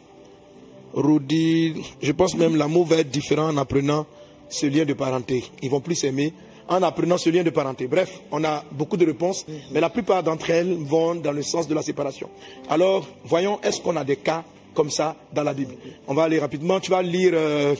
Rudy, 0.93 1.75
je 2.01 2.11
pense 2.11 2.35
même 2.35 2.55
l'amour 2.55 2.85
va 2.85 2.97
être 2.97 3.11
différent 3.11 3.49
en 3.49 3.57
apprenant 3.57 4.05
ce 4.49 4.65
lien 4.65 4.85
de 4.85 4.93
parenté. 4.93 5.43
Ils 5.61 5.69
vont 5.69 5.81
plus 5.81 5.95
s'aimer 5.95 6.33
en 6.67 6.81
apprenant 6.83 7.17
ce 7.17 7.29
lien 7.29 7.43
de 7.43 7.49
parenté. 7.49 7.87
Bref, 7.87 8.21
on 8.31 8.43
a 8.43 8.63
beaucoup 8.71 8.97
de 8.97 9.05
réponses, 9.05 9.45
mais 9.71 9.79
la 9.79 9.89
plupart 9.89 10.23
d'entre 10.23 10.49
elles 10.51 10.73
vont 10.75 11.15
dans 11.15 11.31
le 11.31 11.41
sens 11.41 11.67
de 11.67 11.73
la 11.73 11.81
séparation. 11.81 12.29
Alors, 12.69 13.07
voyons, 13.25 13.59
est-ce 13.61 13.81
qu'on 13.81 13.95
a 13.95 14.03
des 14.03 14.17
cas 14.17 14.43
comme 14.79 14.89
ça 14.89 15.13
dans 15.33 15.43
la 15.43 15.53
Bible 15.53 15.75
On 16.07 16.13
va 16.13 16.23
aller 16.23 16.39
rapidement. 16.39 16.79
Tu 16.79 16.89
vas 16.89 17.01
lire 17.01 17.33
euh, 17.33 17.75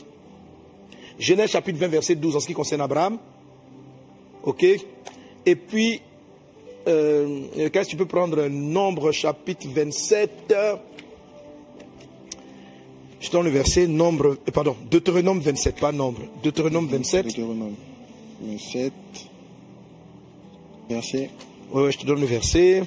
Genèse 1.18 1.48
chapitre 1.48 1.78
20, 1.78 1.88
verset 1.88 2.14
12 2.14 2.36
en 2.36 2.40
ce 2.40 2.46
qui 2.46 2.52
concerne 2.52 2.82
Abraham. 2.82 3.16
OK 4.42 4.66
Et 5.46 5.56
puis, 5.56 6.02
euh, 6.86 7.70
qu'est-ce 7.72 7.86
que 7.86 7.90
tu 7.92 7.96
peux 7.96 8.04
prendre? 8.04 8.46
Nombre 8.48 9.12
chapitre 9.12 9.66
27. 9.66 10.54
Je 13.18 13.30
donne 13.30 13.44
le 13.44 13.50
verset 13.50 13.86
nombre, 13.86 14.36
euh, 14.46 14.50
pardon, 14.52 14.76
Deutéronome 14.90 15.40
27, 15.40 15.80
pas 15.80 15.92
nombre. 15.92 16.20
Deutéronome 16.42 16.86
27. 16.86 17.24
Deutéronome 17.28 17.76
27, 18.42 18.92
verset. 20.90 21.30
Ouais, 21.72 21.92
je 21.92 21.96
te 21.98 22.04
donne 22.04 22.20
le 22.20 22.26
verset. 22.26 22.82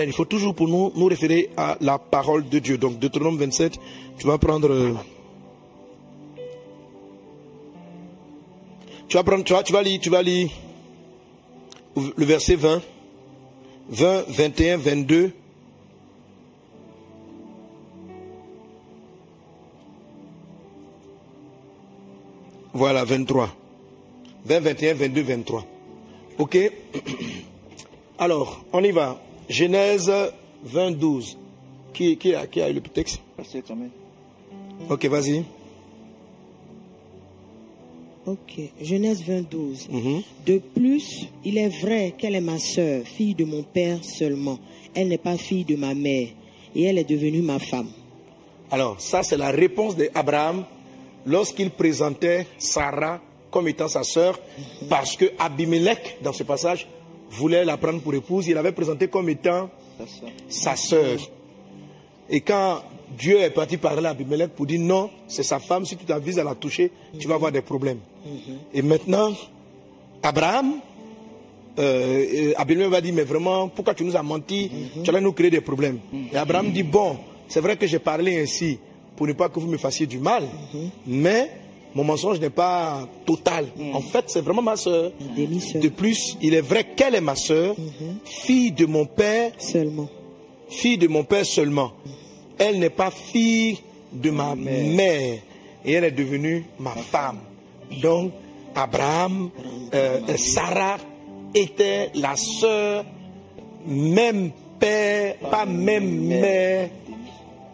Il 0.00 0.12
faut 0.12 0.24
toujours 0.24 0.54
pour 0.54 0.68
nous 0.68 0.92
nous 0.94 1.06
référer 1.06 1.50
à 1.56 1.76
la 1.80 1.98
parole 1.98 2.48
de 2.48 2.58
Dieu. 2.58 2.78
Donc, 2.78 2.98
Deutéronome 2.98 3.36
27, 3.36 3.74
tu 4.18 4.26
vas 4.26 4.38
prendre. 4.38 4.70
euh, 4.70 4.94
Tu 9.08 9.18
vas 9.18 9.24
prendre, 9.24 9.44
tu 9.44 9.52
vas, 9.52 9.62
tu 9.62 9.72
vas 9.74 9.82
lire, 9.82 10.00
tu 10.00 10.08
vas 10.08 10.22
lire 10.22 10.48
le 12.16 12.24
verset 12.24 12.56
20, 12.56 12.80
20, 13.90 14.24
21, 14.28 14.76
22. 14.78 15.32
Voilà, 22.72 23.04
23. 23.04 23.50
20, 24.46 24.60
21, 24.60 24.94
22, 24.94 25.22
23. 25.22 25.66
Ok? 26.38 26.58
Alors, 28.18 28.64
on 28.72 28.82
y 28.82 28.90
va. 28.92 29.20
Genèse 29.52 30.10
20, 30.64 30.92
12. 30.92 31.36
Qui, 31.92 32.16
qui, 32.16 32.34
a, 32.34 32.46
qui 32.46 32.62
a 32.62 32.70
eu 32.70 32.72
le 32.72 32.80
texte? 32.80 33.20
Pasteur 33.36 33.62
Thomas. 33.62 33.84
Ok, 34.88 35.04
vas-y. 35.06 35.44
Ok, 38.24 38.60
Genèse 38.80 39.22
22. 39.22 39.74
Mhm. 39.90 40.22
De 40.46 40.58
plus, 40.58 41.28
il 41.44 41.58
est 41.58 41.68
vrai 41.68 42.14
qu'elle 42.16 42.34
est 42.34 42.40
ma 42.40 42.58
sœur, 42.58 43.04
fille 43.04 43.34
de 43.34 43.44
mon 43.44 43.62
père 43.62 44.02
seulement. 44.02 44.58
Elle 44.94 45.08
n'est 45.08 45.18
pas 45.18 45.36
fille 45.36 45.64
de 45.64 45.76
ma 45.76 45.92
mère, 45.92 46.28
et 46.74 46.84
elle 46.84 46.96
est 46.98 47.08
devenue 47.08 47.42
ma 47.42 47.58
femme. 47.58 47.90
Alors, 48.70 49.00
ça, 49.00 49.22
c'est 49.22 49.36
la 49.36 49.50
réponse 49.50 49.96
d'Abraham 49.96 50.64
lorsqu'il 51.26 51.70
présentait 51.70 52.46
Sarah 52.58 53.20
comme 53.50 53.68
étant 53.68 53.88
sa 53.88 54.02
sœur, 54.02 54.38
parce 54.88 55.14
que 55.14 55.26
Abimelech, 55.38 56.16
dans 56.22 56.32
ce 56.32 56.42
passage, 56.42 56.86
voulait 57.32 57.64
la 57.64 57.76
prendre 57.76 58.00
pour 58.00 58.14
épouse. 58.14 58.46
Il 58.48 58.54
l'avait 58.54 58.72
présenté 58.72 59.08
comme 59.08 59.28
étant 59.28 59.70
sa 60.48 60.76
sœur. 60.76 61.18
Et 62.28 62.40
quand 62.40 62.82
Dieu 63.18 63.40
est 63.40 63.50
parti 63.50 63.76
parler 63.76 64.06
à 64.06 64.10
Abimelech 64.10 64.50
pour 64.50 64.66
dire 64.66 64.80
non, 64.80 65.10
c'est 65.28 65.42
sa 65.42 65.58
femme, 65.58 65.84
si 65.84 65.96
tu 65.96 66.04
t'avises 66.04 66.38
à 66.38 66.44
la 66.44 66.54
toucher, 66.54 66.90
tu 67.18 67.28
vas 67.28 67.34
avoir 67.34 67.52
des 67.52 67.62
problèmes. 67.62 67.98
Et 68.72 68.82
maintenant, 68.82 69.32
Abraham, 70.22 70.74
euh, 71.78 72.52
Abimelech 72.56 72.90
va 72.90 73.00
dire, 73.00 73.14
mais 73.14 73.24
vraiment, 73.24 73.68
pourquoi 73.68 73.94
tu 73.94 74.04
nous 74.04 74.16
as 74.16 74.22
menti? 74.22 74.70
Tu 75.02 75.10
allais 75.10 75.20
nous 75.20 75.32
créer 75.32 75.50
des 75.50 75.60
problèmes. 75.60 75.98
Et 76.32 76.36
Abraham 76.36 76.70
dit, 76.70 76.82
bon, 76.82 77.18
c'est 77.48 77.60
vrai 77.60 77.76
que 77.76 77.86
j'ai 77.86 77.98
parlé 77.98 78.40
ainsi 78.40 78.78
pour 79.16 79.26
ne 79.26 79.34
pas 79.34 79.48
que 79.48 79.60
vous 79.60 79.68
me 79.68 79.76
fassiez 79.76 80.06
du 80.06 80.18
mal, 80.18 80.44
mais 81.06 81.50
mon 81.94 82.04
mensonge 82.04 82.40
n'est 82.40 82.50
pas 82.50 83.06
total. 83.26 83.66
En 83.92 84.00
fait, 84.00 84.24
c'est 84.28 84.40
vraiment 84.40 84.62
ma 84.62 84.76
soeur. 84.76 85.12
De 85.74 85.88
plus, 85.88 86.36
il 86.40 86.54
est 86.54 86.60
vrai 86.60 86.84
qu'elle 86.96 87.14
est 87.14 87.20
ma 87.20 87.36
soeur, 87.36 87.74
fille 88.24 88.72
de 88.72 88.86
mon 88.86 89.04
père 89.04 89.52
seulement. 89.58 90.08
fille 90.68 90.98
de 90.98 91.08
mon 91.08 91.24
père 91.24 91.44
seulement. 91.44 91.92
Elle 92.58 92.78
n'est 92.78 92.90
pas 92.90 93.10
fille 93.10 93.78
de 94.12 94.30
ma 94.30 94.54
mère. 94.54 95.38
Et 95.84 95.92
elle 95.92 96.04
est 96.04 96.12
devenue 96.12 96.64
ma 96.78 96.92
femme. 96.92 97.38
Donc, 98.00 98.32
Abraham, 98.74 99.50
euh, 99.94 100.20
Sarah 100.36 100.96
était 101.54 102.10
la 102.14 102.36
sœur, 102.36 103.04
même 103.86 104.50
père, 104.78 105.36
pas 105.50 105.66
même 105.66 106.08
mère. 106.26 106.88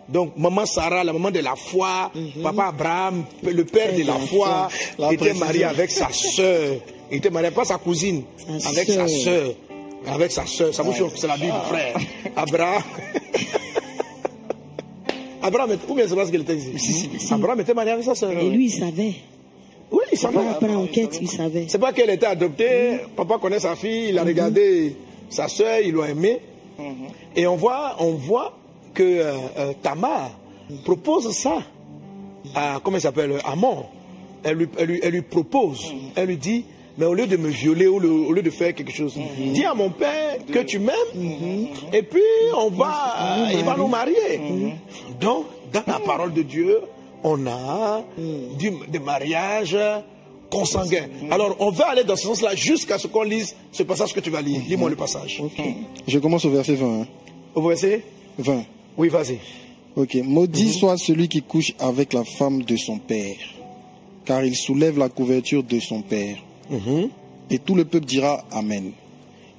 Donc, 0.09 0.33
maman 0.38 0.65
Sarah, 0.65 1.05
la 1.05 1.12
maman 1.12 1.31
de 1.31 1.41
la 1.41 1.55
foi, 1.55 2.11
papa 2.43 2.69
Abraham, 2.69 3.25
le 3.43 3.65
père 3.65 3.95
de 3.95 4.03
la 4.05 4.15
foi, 4.15 4.69
La 4.99 5.12
était 5.12 5.35
marié 5.35 5.65
avec 5.65 5.91
sa 5.91 6.09
sœur. 6.12 6.77
Il 7.11 7.19
était 7.19 7.31
marié, 7.31 7.50
pas 7.50 7.65
sa 7.65 7.77
cousine, 7.79 8.23
Sa 8.59 8.71
avec 8.71 8.87
sa 8.88 9.07
sœur. 9.07 9.09
sœur. 9.09 9.55
Avec 10.07 10.33
sa 10.33 10.47
sœur. 10.47 10.75
Ça 10.75 10.83
vous 10.83 10.95
choque, 10.95 11.12
c'est 11.17 11.27
la 11.27 11.37
Bible, 11.37 11.53
frère. 11.69 11.95
Abraham. 12.37 12.83
Abraham, 15.43 15.73
était- 15.73 15.91
ou 15.91 15.95
bien 15.95 16.07
c'est 16.09 16.17
parce 16.17 16.31
qu'il 16.31 16.41
était 16.41 16.57
ici? 16.57 17.09
Abraham 17.31 17.61
était 17.61 17.75
marié 17.75 17.93
avec 17.93 18.05
sa 18.05 18.15
sœur. 18.15 18.33
Et 18.33 18.49
lui, 18.49 18.67
il 18.67 18.71
savait. 18.71 19.15
Oui, 19.91 20.05
il 20.12 20.19
savait. 20.19 20.38
Après, 20.50 20.75
enquête, 20.75 21.19
il 21.21 21.29
savait. 21.29 21.67
C'est 21.69 21.79
pas 21.79 21.93
qu'elle 21.93 22.11
était 22.11 22.27
adoptée, 22.27 23.00
papa 23.17 23.38
connaît 23.38 23.61
sa 23.61 23.77
fille, 23.77 24.09
il 24.11 24.19
a 24.19 24.25
regardé 24.25 24.97
sa 25.31 25.49
soeur, 25.49 25.79
il 25.85 25.95
l'a 25.95 26.09
aimé. 26.09 26.41
Et 27.37 27.47
on 27.47 27.57
voit, 27.57 27.97
on 28.00 28.12
voit 28.12 28.58
que 28.99 29.05
euh, 29.05 29.33
euh, 29.59 29.73
Tamar 29.81 30.31
propose 30.85 31.31
ça 31.31 31.59
à, 32.52 32.81
comment 32.83 32.97
il 32.97 33.00
s'appelle, 33.00 33.38
Amon. 33.45 33.85
Elle 34.43 34.57
lui, 34.57 34.69
elle, 34.76 34.87
lui, 34.88 35.00
elle 35.02 35.12
lui 35.12 35.23
propose, 35.23 35.93
elle 36.17 36.26
lui 36.26 36.37
dit, 36.37 36.64
mais 36.97 37.07
au 37.07 37.14
lieu 37.14 37.28
de 37.28 37.37
me 37.37 37.49
violer, 37.49 37.87
au 37.87 38.00
lieu, 38.00 38.11
au 38.11 38.33
lieu 38.33 38.42
de 38.42 38.51
faire 38.51 38.75
quelque 38.75 38.92
chose, 38.92 39.16
dis 39.38 39.64
à 39.64 39.72
mon 39.75 39.90
père 39.90 40.38
que 40.53 40.59
tu 40.61 40.81
m'aimes, 40.81 41.68
et 41.92 42.03
puis 42.03 42.20
on 42.57 42.70
va, 42.70 43.46
il 43.53 43.64
va 43.64 43.77
nous 43.77 43.87
marier. 43.87 44.75
Donc, 45.20 45.44
dans 45.72 45.83
la 45.87 46.01
parole 46.01 46.33
de 46.33 46.42
Dieu, 46.42 46.81
on 47.22 47.46
a 47.46 48.03
du, 48.59 48.72
des 48.88 48.99
mariages 48.99 49.77
consanguins. 50.51 51.07
Alors, 51.31 51.55
on 51.61 51.70
va 51.70 51.90
aller 51.90 52.05
dans 52.05 52.16
ce 52.16 52.25
sens-là 52.27 52.55
jusqu'à 52.57 52.99
ce 52.99 53.07
qu'on 53.07 53.22
lise 53.22 53.55
ce 53.70 53.83
passage 53.85 54.12
que 54.12 54.20
tu 54.20 54.31
vas 54.31 54.40
lire. 54.42 54.61
Lis-moi 54.68 54.90
le 54.90 54.96
passage. 54.96 55.40
Je 56.07 56.18
commence 56.18 56.44
au 56.44 56.51
verset 56.51 56.75
20. 56.75 57.01
hein. 57.03 57.07
Vous 57.55 57.62
voyez 57.62 58.03
20. 58.38 58.62
Oui, 58.98 59.08
vas-y. 59.08 59.38
Ok. 59.96 60.16
Maudit 60.24 60.72
soit 60.72 60.98
celui 60.98 61.28
qui 61.28 61.42
couche 61.42 61.72
avec 61.78 62.12
la 62.12 62.24
femme 62.24 62.62
de 62.62 62.76
son 62.76 62.98
père, 62.98 63.37
car 64.24 64.44
il 64.44 64.54
soulève 64.56 64.98
la 64.98 65.08
couverture 65.08 65.62
de 65.62 65.80
son 65.80 66.02
père. 66.02 66.37
Et 67.50 67.58
tout 67.58 67.74
le 67.74 67.84
peuple 67.84 68.06
dira 68.06 68.44
Amen. 68.50 68.92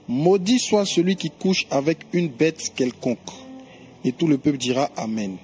Maudit 0.07 0.59
soit 0.59 0.85
celui 0.85 1.15
qui 1.15 1.29
couche 1.29 1.65
avec 1.71 1.99
une 2.13 2.27
bête 2.27 2.71
quelconque. 2.75 3.17
Et 4.05 4.11
tout 4.11 4.27
le 4.27 4.37
peuple 4.37 4.57
dira 4.57 4.89
Amen. 4.95 5.37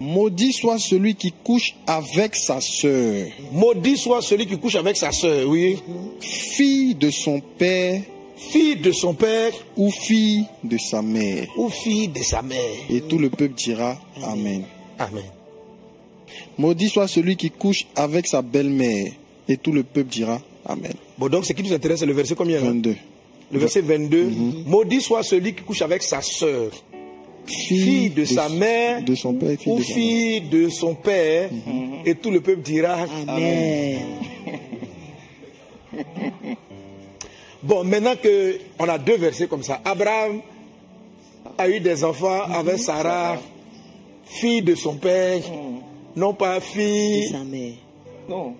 Maudit 0.00 0.52
soit 0.52 0.78
celui 0.78 1.14
qui 1.14 1.32
couche 1.44 1.76
avec 1.86 2.34
sa 2.34 2.60
sœur, 2.60 3.26
Maudit 3.52 3.96
soit 3.96 4.20
celui 4.20 4.46
qui 4.46 4.58
couche 4.58 4.74
avec 4.74 4.96
sa 4.96 5.12
sœur, 5.12 5.48
oui. 5.48 5.78
fille 6.18 6.96
de 6.96 7.08
son 7.10 7.40
père 7.40 8.02
Fille 8.50 8.76
de 8.76 8.92
son 8.92 9.14
père 9.14 9.52
ou 9.76 9.90
fille 9.90 10.44
de 10.64 10.76
sa 10.78 11.02
mère. 11.02 11.46
ou 11.56 11.68
fille 11.68 12.08
de 12.08 12.20
sa 12.22 12.42
mère. 12.42 12.58
Et 12.90 13.00
tout 13.02 13.18
le 13.18 13.30
peuple 13.30 13.54
dira 13.54 13.98
Amen. 14.22 14.62
Amen. 14.98 15.24
Maudit 16.58 16.88
soit 16.88 17.08
celui 17.08 17.36
qui 17.36 17.50
couche 17.50 17.86
avec 17.96 18.26
sa 18.26 18.42
belle-mère. 18.42 19.12
Et 19.48 19.56
tout 19.56 19.72
le 19.72 19.82
peuple 19.82 20.10
dira 20.10 20.40
Amen. 20.66 20.92
Bon, 21.18 21.28
donc 21.28 21.44
ce 21.44 21.52
qui 21.52 21.62
nous 21.62 21.72
intéresse, 21.72 22.00
c'est 22.00 22.06
le 22.06 22.12
verset 22.12 22.34
combien 22.34 22.58
là? 22.60 22.66
22. 22.66 22.96
Le 23.52 23.58
verset 23.58 23.80
22. 23.80 24.30
Maudit 24.66 25.00
soit 25.00 25.22
celui 25.22 25.54
qui 25.54 25.62
couche 25.62 25.82
avec 25.82 26.02
sa 26.02 26.22
sœur, 26.22 26.70
fille 27.46 28.10
de, 28.10 28.24
sa 28.24 28.48
mère 28.48 29.02
de 29.04 29.14
son 29.14 29.34
père 29.34 29.50
et 29.50 29.56
fille 29.56 29.72
ou 29.72 29.78
de 29.78 29.82
fille 29.82 30.40
de 30.42 30.68
son 30.68 30.94
père. 30.94 31.50
Et 32.06 32.14
tout 32.14 32.30
le 32.30 32.40
peuple 32.40 32.62
dira 32.62 32.96
Amen. 33.28 33.98
Bon, 37.62 37.84
maintenant 37.84 38.16
que 38.20 38.58
on 38.78 38.88
a 38.88 38.98
deux 38.98 39.16
versets 39.16 39.46
comme 39.46 39.62
ça, 39.62 39.80
Abraham 39.84 40.40
a 41.58 41.68
eu 41.68 41.80
des 41.80 42.02
enfants 42.04 42.42
avec 42.52 42.78
Sarah, 42.78 43.38
fille 44.24 44.62
de 44.62 44.74
son 44.74 44.94
père, 44.96 45.40
non 46.16 46.34
pas 46.34 46.60
fille 46.60 47.28
sa 47.28 47.44
mère. 47.44 47.74
Non. 48.28 48.54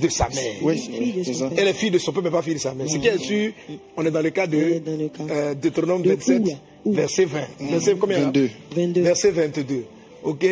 de 0.00 0.08
sa 0.08 0.28
mère. 0.28 0.54
Oui, 0.62 0.76
de. 0.88 1.50
Elle 1.56 1.68
est 1.68 1.72
fille 1.72 1.90
de 1.90 1.98
son 1.98 2.12
père, 2.12 2.22
mais 2.22 2.30
pas 2.30 2.42
fille 2.42 2.54
de 2.54 2.58
sa 2.58 2.74
mère. 2.74 2.88
Ce 2.88 2.98
qui 2.98 3.08
est 3.08 3.18
sûr, 3.18 3.52
on 3.96 4.04
est 4.04 4.10
dans 4.10 4.20
le 4.22 4.30
cas 4.30 4.46
de 4.46 4.56
est 4.58 4.80
dans 4.80 4.98
le 4.98 5.08
cas. 5.08 5.22
euh, 5.30 5.54
Deutéronome 5.54 6.02
De 6.02 6.10
27, 6.10 6.42
où, 6.42 6.46
là 6.48 6.54
Où 6.84 6.92
verset 6.92 7.24
20. 7.24 7.40
Verset 7.70 7.94
combien 7.98 8.18
là 8.18 8.24
22. 8.26 8.50
22. 8.76 9.00
Verset 9.02 9.30
22. 9.30 9.84
Ok 10.24 10.44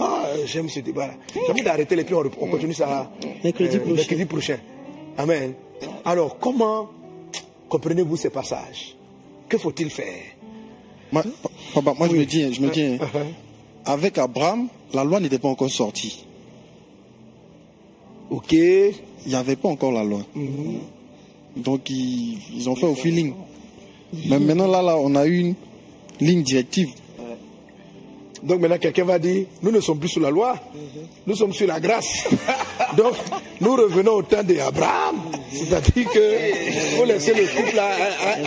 Ah, 0.00 0.26
j'aime 0.44 0.68
ce 0.68 0.80
débat-là. 0.80 1.14
J'ai 1.34 1.50
envie 1.50 1.62
d'arrêter 1.62 1.96
les 1.96 2.04
puis 2.04 2.14
on, 2.14 2.20
on 2.40 2.46
continue 2.48 2.74
ça 2.74 3.10
Mercredi 3.44 3.78
prochain. 3.78 3.94
mercredi 3.94 4.24
prochain. 4.24 4.58
Amen. 5.16 5.54
Alors, 6.04 6.38
comment 6.38 6.88
comprenez-vous 7.68 8.16
ces 8.16 8.30
passages? 8.30 8.96
Que 9.48 9.58
faut-il 9.58 9.90
faire? 9.90 10.22
Moi, 11.10 11.24
papa, 11.74 11.94
moi 11.96 12.08
je 12.08 12.16
me 12.16 12.24
dis, 12.24 12.52
je 12.52 12.60
me 12.60 12.68
dis, 12.70 12.82
hein, 12.82 12.98
avec 13.84 14.18
Abraham, 14.18 14.68
la 14.92 15.04
loi 15.04 15.20
n'était 15.20 15.38
pas 15.38 15.48
encore 15.48 15.70
sortie. 15.70 16.24
Ok 18.30 18.52
Il 18.52 18.92
n'y 19.26 19.34
avait 19.34 19.56
pas 19.56 19.68
encore 19.68 19.92
la 19.92 20.04
loi. 20.04 20.20
Donc 21.56 21.88
ils, 21.90 22.38
ils 22.54 22.68
ont 22.68 22.76
fait 22.76 22.86
au 22.86 22.94
feeling. 22.94 23.32
Mais 24.26 24.38
maintenant 24.38 24.66
là, 24.68 24.82
là, 24.82 24.98
on 24.98 25.14
a 25.14 25.26
eu 25.26 25.38
une 25.38 25.54
ligne 26.20 26.42
directive. 26.42 26.88
Donc 28.42 28.60
maintenant, 28.60 28.78
quelqu'un 28.78 29.04
va 29.04 29.18
dire, 29.18 29.46
nous 29.62 29.70
ne 29.70 29.80
sommes 29.80 29.98
plus 29.98 30.08
sous 30.08 30.20
la 30.20 30.30
loi, 30.30 30.56
nous 31.26 31.34
sommes 31.34 31.52
sur 31.52 31.66
la 31.66 31.80
grâce. 31.80 32.24
Donc, 32.96 33.14
nous 33.60 33.74
revenons 33.74 34.12
au 34.12 34.22
temps 34.22 34.42
d'Abraham. 34.42 35.16
C'est-à-dire 35.52 36.08
que 36.10 36.96
faut 36.96 37.04
laisser 37.04 37.34
le 37.34 37.44
couple 37.46 37.78
à, 37.78 37.88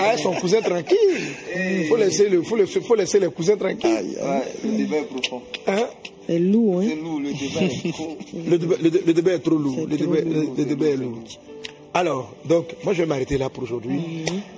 à- 0.08 0.10
à 0.12 0.18
son 0.18 0.32
cousin 0.34 0.62
tranquille. 0.62 1.88
faut 1.90 1.96
laisser 1.98 2.30
le, 2.30 2.42
faut, 2.42 2.56
le- 2.56 2.66
faut 2.66 2.96
laisser 2.96 3.20
les 3.20 3.30
cousins 3.30 3.58
tranquilles. 3.58 4.18
Ouais, 4.22 4.42
le 4.64 4.78
débat 4.78 4.98
est 4.98 5.04
profond. 5.04 5.42
Hein? 5.68 5.88
C'est 6.28 6.40
lourd, 6.40 6.82
C'est 6.84 6.94
hein. 6.94 6.98
lourd, 7.04 7.20
le 7.20 7.34
débat 7.34 7.62
est 7.62 7.92
trop. 7.94 8.18
Le, 8.50 8.58
débat, 8.58 8.76
le 8.82 8.90
dé- 8.90 9.02
le 9.06 9.14
débat 9.14 9.34
est 9.34 9.40
trop 9.40 9.56
lourd. 9.58 9.76
C'est 9.78 9.90
Le 9.90 9.98
trop 9.98 10.14
débat, 10.16 10.30
le- 10.30 10.42
lourd. 10.42 10.54
le 10.58 10.66
débat 10.66 10.86
est 10.88 10.96
lourd. 10.98 11.18
Alors, 11.94 12.34
donc, 12.46 12.74
moi 12.86 12.94
je 12.94 13.02
vais 13.02 13.06
m'arrêter 13.06 13.38
là 13.38 13.50
pour 13.50 13.64
aujourd'hui. 13.64 14.00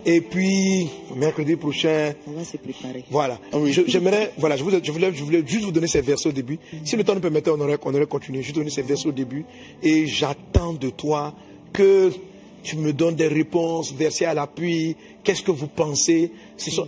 Et 0.05 0.21
puis, 0.21 0.87
mercredi 1.15 1.55
prochain, 1.55 2.13
On 2.27 2.31
va 2.33 2.43
se 2.43 2.57
préparer. 2.57 3.03
Voilà. 3.09 3.39
Ah 3.51 3.57
oui. 3.57 3.73
J'aimerais, 3.87 4.33
voilà, 4.37 4.55
je, 4.55 4.63
vous- 4.63 4.69
je 4.83 4.91
voulais, 4.91 5.11
je 5.13 5.23
voulais 5.23 5.43
juste 5.45 5.65
vous 5.65 5.71
donner 5.71 5.87
ces 5.87 6.01
versets 6.01 6.29
au 6.29 6.31
début. 6.31 6.59
Si 6.83 6.95
le 6.95 7.03
temps 7.03 7.15
nous 7.15 7.21
permettait, 7.21 7.49
on 7.49 7.59
aurait, 7.59 7.79
on 7.83 7.93
aurait 7.95 8.05
continué. 8.05 8.43
Juste 8.43 8.55
donner 8.55 8.69
ces 8.69 8.83
versets 8.83 9.07
au 9.07 9.11
début. 9.11 9.45
Et 9.81 10.05
j'attends 10.05 10.73
de 10.73 10.89
toi 10.91 11.33
que 11.71 12.11
tu 12.61 12.77
me 12.77 12.93
donnes 12.93 13.15
des 13.15 13.27
réponses, 13.27 13.91
versets 13.93 14.25
à 14.25 14.35
l'appui. 14.35 14.95
Qu'est-ce 15.23 15.41
que 15.41 15.51
vous 15.51 15.67
pensez? 15.67 16.31
Ce 16.55 16.69
sont- 16.69 16.87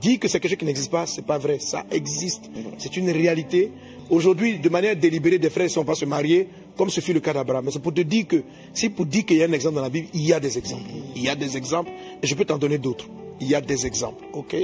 Dis 0.00 0.18
que 0.18 0.28
c'est 0.28 0.40
quelque 0.40 0.52
chose 0.52 0.58
qui 0.58 0.64
n'existe 0.64 0.90
pas, 0.90 1.06
c'est 1.06 1.24
pas 1.24 1.38
vrai. 1.38 1.58
Ça 1.58 1.84
existe. 1.90 2.50
C'est 2.78 2.96
une 2.96 3.10
réalité. 3.10 3.70
Aujourd'hui, 4.08 4.58
de 4.58 4.68
manière 4.68 4.96
délibérée, 4.96 5.38
des 5.38 5.50
frères 5.50 5.66
ne 5.66 5.70
sont 5.70 5.84
pas 5.84 5.94
se 5.94 6.04
marier, 6.04 6.48
comme 6.76 6.90
ce 6.90 7.00
fut 7.00 7.12
le 7.12 7.20
cas 7.20 7.32
d'Abraham. 7.32 7.66
Mais 7.66 7.70
c'est 7.70 7.82
pour 7.82 7.92
te 7.92 8.00
dire 8.00 8.26
que, 8.26 8.42
c'est 8.72 8.88
pour 8.88 9.06
dire 9.06 9.26
qu'il 9.26 9.36
y 9.36 9.42
a 9.42 9.46
un 9.46 9.52
exemple 9.52 9.76
dans 9.76 9.82
la 9.82 9.90
Bible, 9.90 10.08
il 10.14 10.22
y 10.22 10.32
a 10.32 10.40
des 10.40 10.56
exemples. 10.56 10.90
Il 11.14 11.22
y 11.22 11.28
a 11.28 11.34
des 11.34 11.56
exemples, 11.56 11.90
et 12.22 12.26
je 12.26 12.34
peux 12.34 12.44
t'en 12.44 12.58
donner 12.58 12.78
d'autres. 12.78 13.06
Il 13.40 13.48
y 13.48 13.54
a 13.54 13.60
des 13.60 13.86
exemples, 13.86 14.24
ok? 14.32 14.56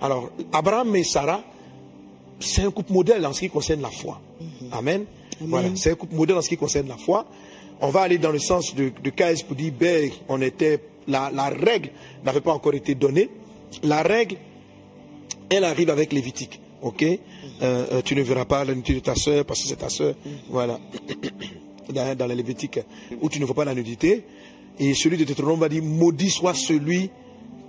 Alors, 0.00 0.30
Abraham 0.52 0.94
et 0.96 1.04
Sarah, 1.04 1.42
c'est 2.40 2.62
un 2.62 2.70
couple 2.70 2.92
modèle 2.92 3.24
en 3.26 3.32
ce 3.32 3.40
qui 3.40 3.48
concerne 3.50 3.82
la 3.82 3.90
foi. 3.90 4.20
Amen. 4.72 5.04
Voilà, 5.40 5.68
c'est 5.74 5.90
un 5.90 5.94
couple 5.96 6.14
modèle 6.14 6.36
en 6.36 6.42
ce 6.42 6.48
qui 6.48 6.56
concerne 6.56 6.88
la 6.88 6.96
foi. 6.96 7.26
On 7.80 7.88
va 7.88 8.02
aller 8.02 8.18
dans 8.18 8.30
le 8.30 8.38
sens 8.38 8.74
de, 8.74 8.92
de 9.02 9.10
Caïs 9.10 9.42
pour 9.42 9.56
dire, 9.56 9.72
ben, 9.78 10.10
on 10.28 10.40
était, 10.40 10.80
la, 11.08 11.30
la 11.32 11.48
règle 11.48 11.90
n'avait 12.24 12.40
pas 12.40 12.52
encore 12.52 12.74
été 12.74 12.94
donnée. 12.94 13.28
La 13.82 14.02
règle, 14.02 14.36
elle 15.54 15.64
arrive 15.64 15.90
avec 15.90 16.12
Lévitique. 16.12 16.60
Ok? 16.82 17.02
Euh, 17.02 17.16
euh, 17.62 18.02
Tu 18.04 18.14
ne 18.14 18.22
verras 18.22 18.44
pas 18.44 18.64
la 18.64 18.74
nudité 18.74 18.94
de 18.94 19.00
ta 19.00 19.14
soeur 19.14 19.44
parce 19.44 19.62
que 19.62 19.68
c'est 19.68 19.76
ta 19.76 19.88
soeur. 19.88 20.14
Voilà. 20.50 20.78
Dans, 21.92 22.16
dans 22.16 22.26
la 22.26 22.34
Lévitique, 22.34 22.80
où 23.20 23.28
tu 23.28 23.38
ne 23.38 23.44
vois 23.44 23.54
pas 23.54 23.66
la 23.66 23.74
nudité. 23.74 24.24
Et 24.78 24.94
celui 24.94 25.18
de 25.18 25.24
Deutéronome 25.24 25.60
va 25.60 25.68
dire 25.68 25.82
Maudit 25.82 26.30
soit 26.30 26.54
celui 26.54 27.10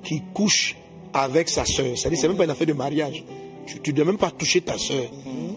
qui 0.05 0.21
couche 0.33 0.77
avec 1.13 1.49
sa 1.49 1.65
soeur. 1.65 1.97
C'est-à-dire, 1.97 2.17
c'est 2.19 2.27
même 2.29 2.37
pas 2.37 2.45
une 2.45 2.49
affaire 2.49 2.65
de 2.65 2.71
mariage. 2.73 3.25
Tu 3.83 3.91
ne 3.91 3.95
dois 3.95 4.05
même 4.05 4.17
pas 4.17 4.31
toucher 4.31 4.61
ta 4.61 4.77
soeur. 4.77 5.03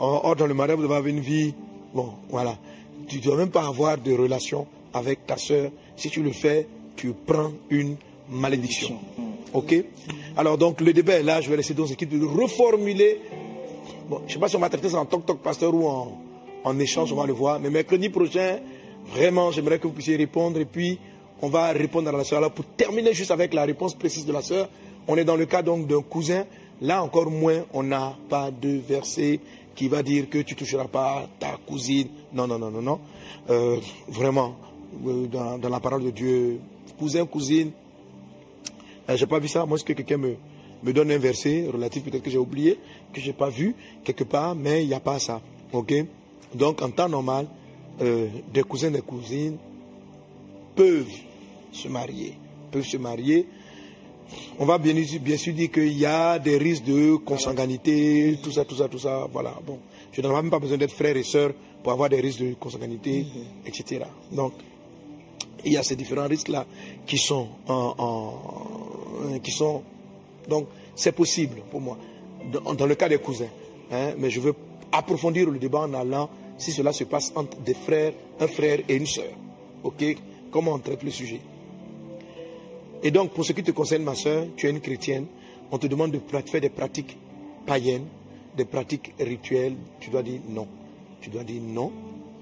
Or, 0.01 0.25
or, 0.25 0.37
dans 0.37 0.47
le 0.49 0.55
mariage, 0.55 0.77
vous 0.77 0.83
devez 0.83 0.95
avoir 0.97 1.09
une 1.09 1.21
vie. 1.21 1.55
Bon, 1.95 2.14
voilà. 2.31 2.59
Tu 3.07 3.19
ne 3.19 3.23
dois 3.23 3.37
même 3.37 3.51
pas 3.51 3.67
avoir 3.67 3.97
de 3.97 4.12
relation 4.12 4.67
avec 4.93 5.25
ta 5.25 5.37
soeur. 5.37 5.71
Si 5.97 6.11
tu 6.11 6.23
le 6.23 6.33
fais, 6.33 6.67
tu 6.97 7.12
prends 7.27 7.53
une 7.71 7.97
malédiction. 8.29 8.99
Ok 9.53 9.75
Alors, 10.37 10.59
donc, 10.59 10.81
le 10.81 10.93
débat 10.93 11.15
est 11.15 11.23
là. 11.23 11.41
Je 11.41 11.51
vais 11.51 11.57
laisser 11.57 11.75
d'autres 11.75 11.93
équipes 11.93 12.11
de 12.11 12.19
le 12.19 12.27
reformuler. 12.27 13.21
Bon, 14.09 14.21
je 14.21 14.25
ne 14.25 14.33
sais 14.35 14.39
pas 14.39 14.49
si 14.49 14.57
on 14.57 14.61
va 14.61 14.69
traiter 14.69 14.89
ça 14.89 14.99
en 14.99 15.05
toc-toc 15.05 15.39
pasteur 15.39 15.75
ou 15.75 15.87
en, 15.87 16.19
en 16.65 16.79
échange, 16.79 17.13
on 17.13 17.17
va 17.17 17.27
le 17.27 17.33
voir. 17.33 17.61
Mais 17.61 17.71
mercredi 17.71 18.09
prochain, 18.09 18.59
vraiment, 19.13 19.51
j'aimerais 19.51 19.79
que 19.79 19.87
vous 19.87 19.93
puissiez 19.93 20.17
répondre. 20.17 20.59
Et 20.61 20.65
puis, 20.65 20.99
on 21.43 21.49
va 21.49 21.69
répondre 21.69 22.09
à 22.09 22.13
la 22.13 22.25
soeur. 22.25 22.39
Alors, 22.39 22.53
pour 22.53 22.65
terminer 22.65 23.13
juste 23.13 23.31
avec 23.31 23.55
la 23.55 23.65
réponse 23.65 23.95
précise 23.95 24.27
de 24.27 24.33
la 24.33 24.43
soeur, 24.43 24.69
on 25.07 25.17
est 25.17 25.25
dans 25.25 25.37
le 25.37 25.47
cas 25.47 25.63
donc 25.63 25.87
d'un 25.87 26.03
cousin. 26.03 26.45
Là 26.81 27.03
encore 27.03 27.31
moins, 27.31 27.65
on 27.73 27.83
n'a 27.83 28.17
pas 28.29 28.51
de 28.51 28.79
verset 28.89 29.41
qui 29.75 29.89
va 29.89 30.03
dire 30.03 30.29
que 30.29 30.39
tu 30.39 30.55
toucheras 30.55 30.87
pas 30.87 31.29
ta 31.39 31.57
cousine. 31.67 32.09
Non, 32.33 32.47
non, 32.47 32.59
non, 32.59 32.71
non, 32.71 32.83
non. 32.83 33.01
Euh, 33.49 33.77
vraiment, 34.09 34.57
euh, 35.07 35.27
dans, 35.27 35.69
la 35.69 35.81
parole 35.81 36.05
de 36.05 36.11
Dieu, 36.11 36.61
cousin, 36.99 37.27
cousine, 37.27 37.71
j'ai 39.16 39.27
pas 39.27 39.38
vu 39.38 39.49
ça. 39.49 39.64
Moi, 39.66 39.77
est-ce 39.77 39.85
que 39.85 39.92
quelqu'un 39.92 40.16
me, 40.18 40.37
me 40.83 40.92
donne 40.92 41.11
un 41.11 41.18
verset 41.18 41.66
relatif, 41.73 42.05
peut-être 42.05 42.23
que 42.23 42.31
j'ai 42.31 42.38
oublié, 42.38 42.79
que 43.12 43.21
j'ai 43.21 43.33
pas 43.33 43.49
vu 43.49 43.75
quelque 44.05 44.25
part, 44.25 44.55
mais 44.55 44.83
il 44.83 44.88
n'y 44.88 44.94
a 44.94 45.01
pas 45.01 45.18
ça. 45.18 45.40
Ok? 45.73 45.92
Donc, 46.55 46.81
en 46.83 46.90
temps 46.90 47.09
normal, 47.09 47.47
euh, 48.01 48.29
des 48.53 48.62
cousins, 48.62 48.90
des 48.90 49.01
cousines 49.03 49.57
peuvent 50.75 51.07
se 51.73 51.88
marier, 51.88 52.35
peuvent 52.71 52.85
se 52.87 52.97
marier. 52.97 53.47
On 54.59 54.66
va 54.66 54.79
bien, 54.79 54.94
bien 55.21 55.37
sûr 55.37 55.55
dire 55.55 55.71
qu'il 55.71 55.97
y 55.99 56.05
a 56.07 56.38
des 56.38 56.59
risques 56.59 56.85
de 56.85 57.16
consanguinité, 57.16 58.38
tout 58.42 58.51
ça, 58.53 58.64
tout 58.64 58.75
ça, 58.77 58.88
tout 58.88 58.99
ça. 58.99 59.27
Voilà. 59.33 59.55
Bon, 59.66 59.79
je 60.12 60.21
n'ai 60.21 60.29
même 60.29 60.51
pas 60.51 60.59
besoin 60.59 60.77
d'être 60.77 60.92
frère 60.92 61.16
et 61.16 61.23
sœur 61.23 61.53
pour 61.83 61.92
avoir 61.92 62.09
des 62.11 62.21
risques 62.21 62.40
de 62.40 62.55
consanguinité, 62.55 63.25
etc. 63.66 64.05
Donc, 64.33 64.53
il 65.64 65.73
y 65.73 65.77
a 65.77 65.83
ces 65.83 65.97
différents 65.97 66.29
risques-là 66.29 66.66
qui 67.07 67.18
sont 67.18 67.49
en, 67.68 67.94
en- 67.99 68.78
qui 69.43 69.51
sont 69.51 69.83
donc 70.49 70.67
c'est 70.95 71.13
possible 71.13 71.61
pour 71.71 71.81
moi 71.81 71.99
dans, 72.53 72.87
le 72.87 72.95
cas 72.95 73.09
des 73.09 73.19
cousins. 73.19 73.49
hein, 73.93 74.15
mais 74.19 74.31
je 74.31 74.41
veux 74.41 74.55
approfondir 74.93 75.51
le 75.51 75.59
débat 75.59 75.81
en 75.81 75.95
allant 75.95 76.31
si 76.57 76.73
cela 76.73 76.93
se 76.93 77.05
passe 77.05 77.33
entre 77.37 77.57
des 77.59 77.75
frères, 77.75 78.13
un 78.41 78.49
frère 78.49 78.81
et 78.89 78.95
une 78.97 79.07
sœur. 79.07 79.33
Ok? 79.85 80.05
Comment 80.51 80.75
on 80.75 80.79
traite 80.79 81.03
le 81.03 81.11
sujet? 81.11 81.41
Et 83.03 83.11
donc 83.11 83.31
pour 83.31 83.45
ce 83.45 83.53
qui 83.53 83.63
te 83.63 83.71
concerne, 83.71 84.03
ma 84.03 84.15
sœur, 84.15 84.47
tu 84.57 84.67
es 84.67 84.71
une 84.71 84.81
chrétienne. 84.81 85.27
On 85.71 85.79
te 85.79 85.87
demande 85.87 86.11
de 86.11 86.21
faire 86.47 86.61
des 86.61 86.71
pratiques 86.71 87.17
païennes, 87.67 88.07
des 88.57 88.65
pratiques 88.65 89.15
rituelles. 89.21 89.77
Tu 90.01 90.11
dois 90.11 90.23
dire 90.23 90.41
non. 90.49 90.67
Tu 91.21 91.31
dois 91.31 91.45
dire 91.45 91.63
non 91.63 91.93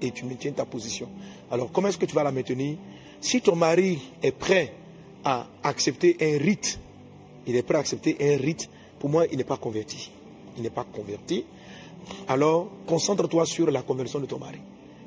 et 0.01 0.11
tu 0.11 0.25
maintiens 0.25 0.51
ta 0.51 0.65
position. 0.65 1.09
Alors 1.51 1.71
comment 1.71 1.89
est-ce 1.89 1.97
que 1.97 2.05
tu 2.05 2.15
vas 2.15 2.23
la 2.23 2.31
maintenir? 2.31 2.77
Si 3.19 3.41
ton 3.41 3.55
mari 3.55 3.99
est 4.23 4.31
prêt 4.31 4.73
à 5.23 5.47
accepter 5.63 6.17
un 6.21 6.37
rite, 6.37 6.79
il 7.45 7.55
est 7.55 7.63
prêt 7.63 7.77
à 7.77 7.79
accepter 7.79 8.17
un 8.19 8.37
rite, 8.37 8.69
pour 8.99 9.09
moi, 9.09 9.25
il 9.31 9.37
n'est 9.37 9.43
pas 9.43 9.57
converti. 9.57 10.11
Il 10.57 10.63
n'est 10.63 10.69
pas 10.69 10.83
converti. 10.83 11.45
Alors, 12.27 12.69
concentre-toi 12.85 13.45
sur 13.45 13.69
la 13.69 13.81
conversion 13.81 14.19
de 14.19 14.25
ton 14.25 14.39
mari, 14.39 14.59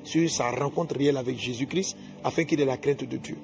sur 0.05 0.29
sa 0.31 0.51
rencontre 0.51 0.97
réelle 0.97 1.17
avec 1.17 1.39
Jésus-Christ, 1.39 1.97
afin 2.23 2.45
qu'il 2.45 2.61
ait 2.61 2.65
la 2.65 2.77
crainte 2.77 3.05
de 3.05 3.17
Dieu. 3.17 3.39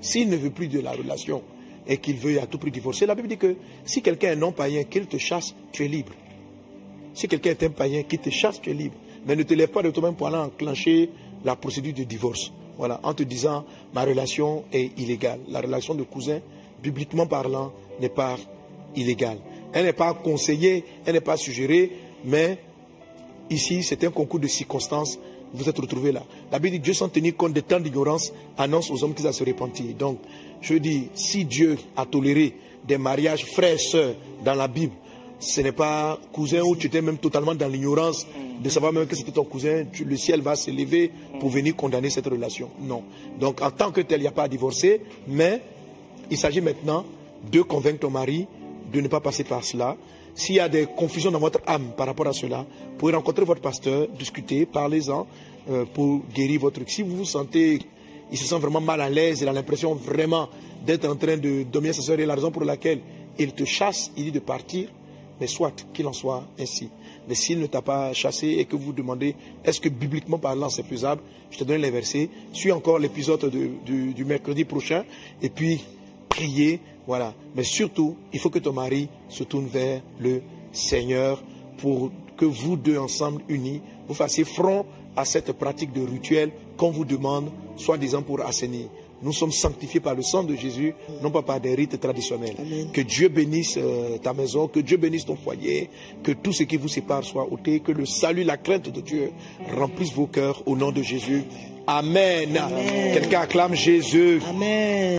S'il 0.00 0.28
ne 0.28 0.36
veut 0.36 0.50
plus 0.50 0.68
de 0.68 0.80
la 0.80 0.92
relation 0.92 1.42
et 1.86 1.96
qu'il 1.98 2.16
veut 2.16 2.40
à 2.40 2.46
tout 2.46 2.58
prix 2.58 2.70
divorcer, 2.70 3.06
la 3.06 3.14
Bible 3.14 3.28
dit 3.28 3.38
que 3.38 3.56
si 3.84 4.02
quelqu'un 4.02 4.32
est 4.32 4.36
non-païen, 4.36 4.84
qu'il 4.84 5.06
te 5.06 5.16
chasse, 5.16 5.54
tu 5.72 5.84
es 5.84 5.88
libre. 5.88 6.12
Si 7.14 7.28
quelqu'un 7.28 7.50
est 7.50 7.62
un 7.64 7.70
païen 7.70 8.02
qui 8.02 8.18
te 8.18 8.30
chasse, 8.30 8.60
tu 8.60 8.70
es 8.70 8.74
libre. 8.74 8.94
Mais 9.26 9.36
ne 9.36 9.42
te 9.42 9.54
lève 9.54 9.68
pas 9.68 9.82
de 9.82 9.90
toi-même 9.90 10.14
pour 10.14 10.26
aller 10.26 10.36
enclencher 10.36 11.10
la 11.44 11.56
procédure 11.56 11.94
de 11.94 12.04
divorce. 12.04 12.52
Voilà, 12.78 13.00
en 13.02 13.14
te 13.14 13.22
disant 13.22 13.64
ma 13.94 14.02
relation 14.02 14.64
est 14.72 14.98
illégale. 14.98 15.40
La 15.48 15.60
relation 15.60 15.94
de 15.94 16.02
cousin, 16.02 16.40
bibliquement 16.82 17.26
parlant, 17.26 17.72
n'est 18.00 18.08
pas 18.08 18.36
illégale. 18.96 19.38
Elle 19.72 19.84
n'est 19.84 19.92
pas 19.92 20.14
conseillée, 20.14 20.84
elle 21.06 21.14
n'est 21.14 21.20
pas 21.20 21.36
suggérée, 21.36 21.92
mais 22.24 22.58
ici 23.50 23.82
c'est 23.82 24.02
un 24.04 24.10
concours 24.10 24.40
de 24.40 24.48
circonstances. 24.48 25.18
Vous 25.54 25.68
êtes 25.68 25.78
retrouvés 25.78 26.12
là. 26.12 26.22
La 26.50 26.58
Bible 26.58 26.76
dit 26.76 26.80
Dieu 26.80 26.94
sans 26.94 27.08
tenir 27.10 27.36
compte 27.36 27.52
des 27.52 27.62
temps 27.62 27.80
d'ignorance 27.80 28.32
annonce 28.56 28.90
aux 28.90 29.04
hommes 29.04 29.12
qu'ils 29.12 29.24
doivent 29.24 29.34
se 29.34 29.44
repentir. 29.44 29.94
Donc, 29.94 30.18
je 30.62 30.74
dis, 30.74 31.08
si 31.14 31.44
Dieu 31.44 31.76
a 31.96 32.06
toléré 32.06 32.54
des 32.86 32.96
mariages 32.96 33.44
frères-sœurs 33.44 34.14
dans 34.44 34.54
la 34.54 34.68
Bible, 34.68 34.94
ce 35.42 35.60
n'est 35.60 35.72
pas 35.72 36.18
cousin 36.32 36.60
où 36.62 36.76
tu 36.76 36.86
étais 36.86 37.02
même 37.02 37.18
totalement 37.18 37.54
dans 37.54 37.66
l'ignorance 37.66 38.26
de 38.62 38.68
savoir 38.68 38.92
même 38.92 39.06
que 39.06 39.16
c'était 39.16 39.32
ton 39.32 39.42
cousin, 39.42 39.84
le 40.04 40.16
ciel 40.16 40.40
va 40.40 40.54
se 40.54 40.70
lever 40.70 41.10
pour 41.40 41.48
venir 41.48 41.74
condamner 41.74 42.10
cette 42.10 42.26
relation. 42.26 42.70
Non. 42.80 43.02
Donc 43.40 43.60
en 43.60 43.72
tant 43.72 43.90
que 43.90 44.02
tel, 44.02 44.20
il 44.20 44.22
n'y 44.22 44.28
a 44.28 44.32
pas 44.32 44.44
à 44.44 44.48
divorcer, 44.48 45.00
mais 45.26 45.60
il 46.30 46.38
s'agit 46.38 46.60
maintenant 46.60 47.04
de 47.50 47.60
convaincre 47.62 47.98
ton 48.00 48.10
mari 48.10 48.46
de 48.92 49.00
ne 49.00 49.08
pas 49.08 49.18
passer 49.18 49.42
par 49.42 49.64
cela. 49.64 49.96
S'il 50.34 50.54
y 50.54 50.60
a 50.60 50.68
des 50.68 50.86
confusions 50.86 51.32
dans 51.32 51.40
votre 51.40 51.60
âme 51.66 51.92
par 51.96 52.06
rapport 52.06 52.28
à 52.28 52.32
cela, 52.32 52.58
vous 52.92 52.96
pouvez 52.96 53.14
rencontrer 53.14 53.44
votre 53.44 53.60
pasteur, 53.60 54.06
discuter, 54.16 54.64
parlez-en 54.64 55.26
euh, 55.70 55.84
pour 55.92 56.22
guérir 56.32 56.60
votre... 56.60 56.80
Si 56.86 57.02
vous 57.02 57.16
vous 57.16 57.24
sentez, 57.24 57.80
il 58.30 58.38
se 58.38 58.44
sent 58.44 58.58
vraiment 58.58 58.80
mal 58.80 59.00
à 59.00 59.10
l'aise, 59.10 59.40
il 59.42 59.48
a 59.48 59.52
l'impression 59.52 59.94
vraiment 59.94 60.48
d'être 60.86 61.08
en 61.08 61.16
train 61.16 61.36
de 61.36 61.64
dominer 61.64 61.92
sa 61.92 62.02
soeur 62.02 62.20
et 62.20 62.26
la 62.26 62.36
raison 62.36 62.52
pour 62.52 62.64
laquelle 62.64 63.00
il 63.40 63.52
te 63.52 63.64
chasse, 63.64 64.12
il 64.16 64.24
dit 64.24 64.32
de 64.32 64.38
partir, 64.38 64.88
mais 65.40 65.46
soit 65.46 65.72
qu'il 65.92 66.06
en 66.06 66.12
soit 66.12 66.44
ainsi. 66.58 66.88
Mais 67.28 67.34
s'il 67.34 67.60
ne 67.60 67.66
t'a 67.66 67.82
pas 67.82 68.12
chassé 68.12 68.48
et 68.58 68.64
que 68.64 68.76
vous 68.76 68.92
demandez 68.92 69.34
est-ce 69.64 69.80
que 69.80 69.88
bibliquement 69.88 70.38
parlant 70.38 70.68
c'est 70.68 70.82
faisable, 70.86 71.22
je 71.50 71.58
te 71.58 71.64
donne 71.64 71.80
les 71.80 71.90
versets. 71.90 72.28
Suis 72.52 72.72
encore 72.72 72.98
l'épisode 72.98 73.40
de- 73.50 73.70
du, 73.84 74.12
du 74.14 74.24
mercredi 74.24 74.64
prochain 74.64 75.04
et 75.40 75.48
puis 75.48 75.80
priez. 76.28 76.80
Voilà. 77.06 77.34
Mais 77.54 77.64
surtout, 77.64 78.16
il 78.32 78.38
faut 78.38 78.50
que 78.50 78.58
ton 78.60 78.72
mari 78.72 79.08
se 79.28 79.42
tourne 79.44 79.66
vers 79.66 80.00
le 80.20 80.42
Seigneur 80.72 81.42
pour 81.78 82.10
que 82.36 82.44
vous 82.44 82.76
deux 82.76 82.98
ensemble 82.98 83.42
unis, 83.48 83.80
vous 84.08 84.14
fassiez 84.14 84.44
front 84.44 84.86
à 85.16 85.24
cette 85.24 85.52
pratique 85.52 85.92
de 85.92 86.00
rituel 86.00 86.50
qu'on 86.76 86.90
vous 86.90 87.04
demande, 87.04 87.50
soi-disant 87.76 88.22
pour 88.22 88.40
assainir. 88.40 88.86
Nous 89.22 89.32
sommes 89.32 89.52
sanctifiés 89.52 90.00
par 90.00 90.14
le 90.14 90.22
sang 90.22 90.42
de 90.42 90.54
Jésus, 90.56 90.94
non 91.22 91.30
pas 91.30 91.42
par 91.42 91.60
des 91.60 91.74
rites 91.74 91.98
traditionnels. 92.00 92.56
Amen. 92.58 92.90
Que 92.92 93.00
Dieu 93.00 93.28
bénisse 93.28 93.78
euh, 93.78 94.18
ta 94.18 94.32
maison, 94.32 94.68
que 94.68 94.80
Dieu 94.80 94.96
bénisse 94.96 95.24
ton 95.24 95.36
foyer, 95.36 95.90
que 96.22 96.32
tout 96.32 96.52
ce 96.52 96.64
qui 96.64 96.76
vous 96.76 96.88
sépare 96.88 97.24
soit 97.24 97.50
ôté, 97.50 97.80
que 97.80 97.92
le 97.92 98.06
salut, 98.06 98.44
la 98.44 98.56
crainte 98.56 98.88
de 98.88 99.00
Dieu 99.00 99.32
remplisse 99.76 100.12
vos 100.12 100.26
cœurs 100.26 100.62
au 100.66 100.76
nom 100.76 100.90
de 100.90 101.02
Jésus. 101.02 101.44
Amen. 101.86 102.60
Quelqu'un 103.12 103.40
acclame 103.40 103.74
Jésus. 103.74 104.40
Amen. 104.48 105.02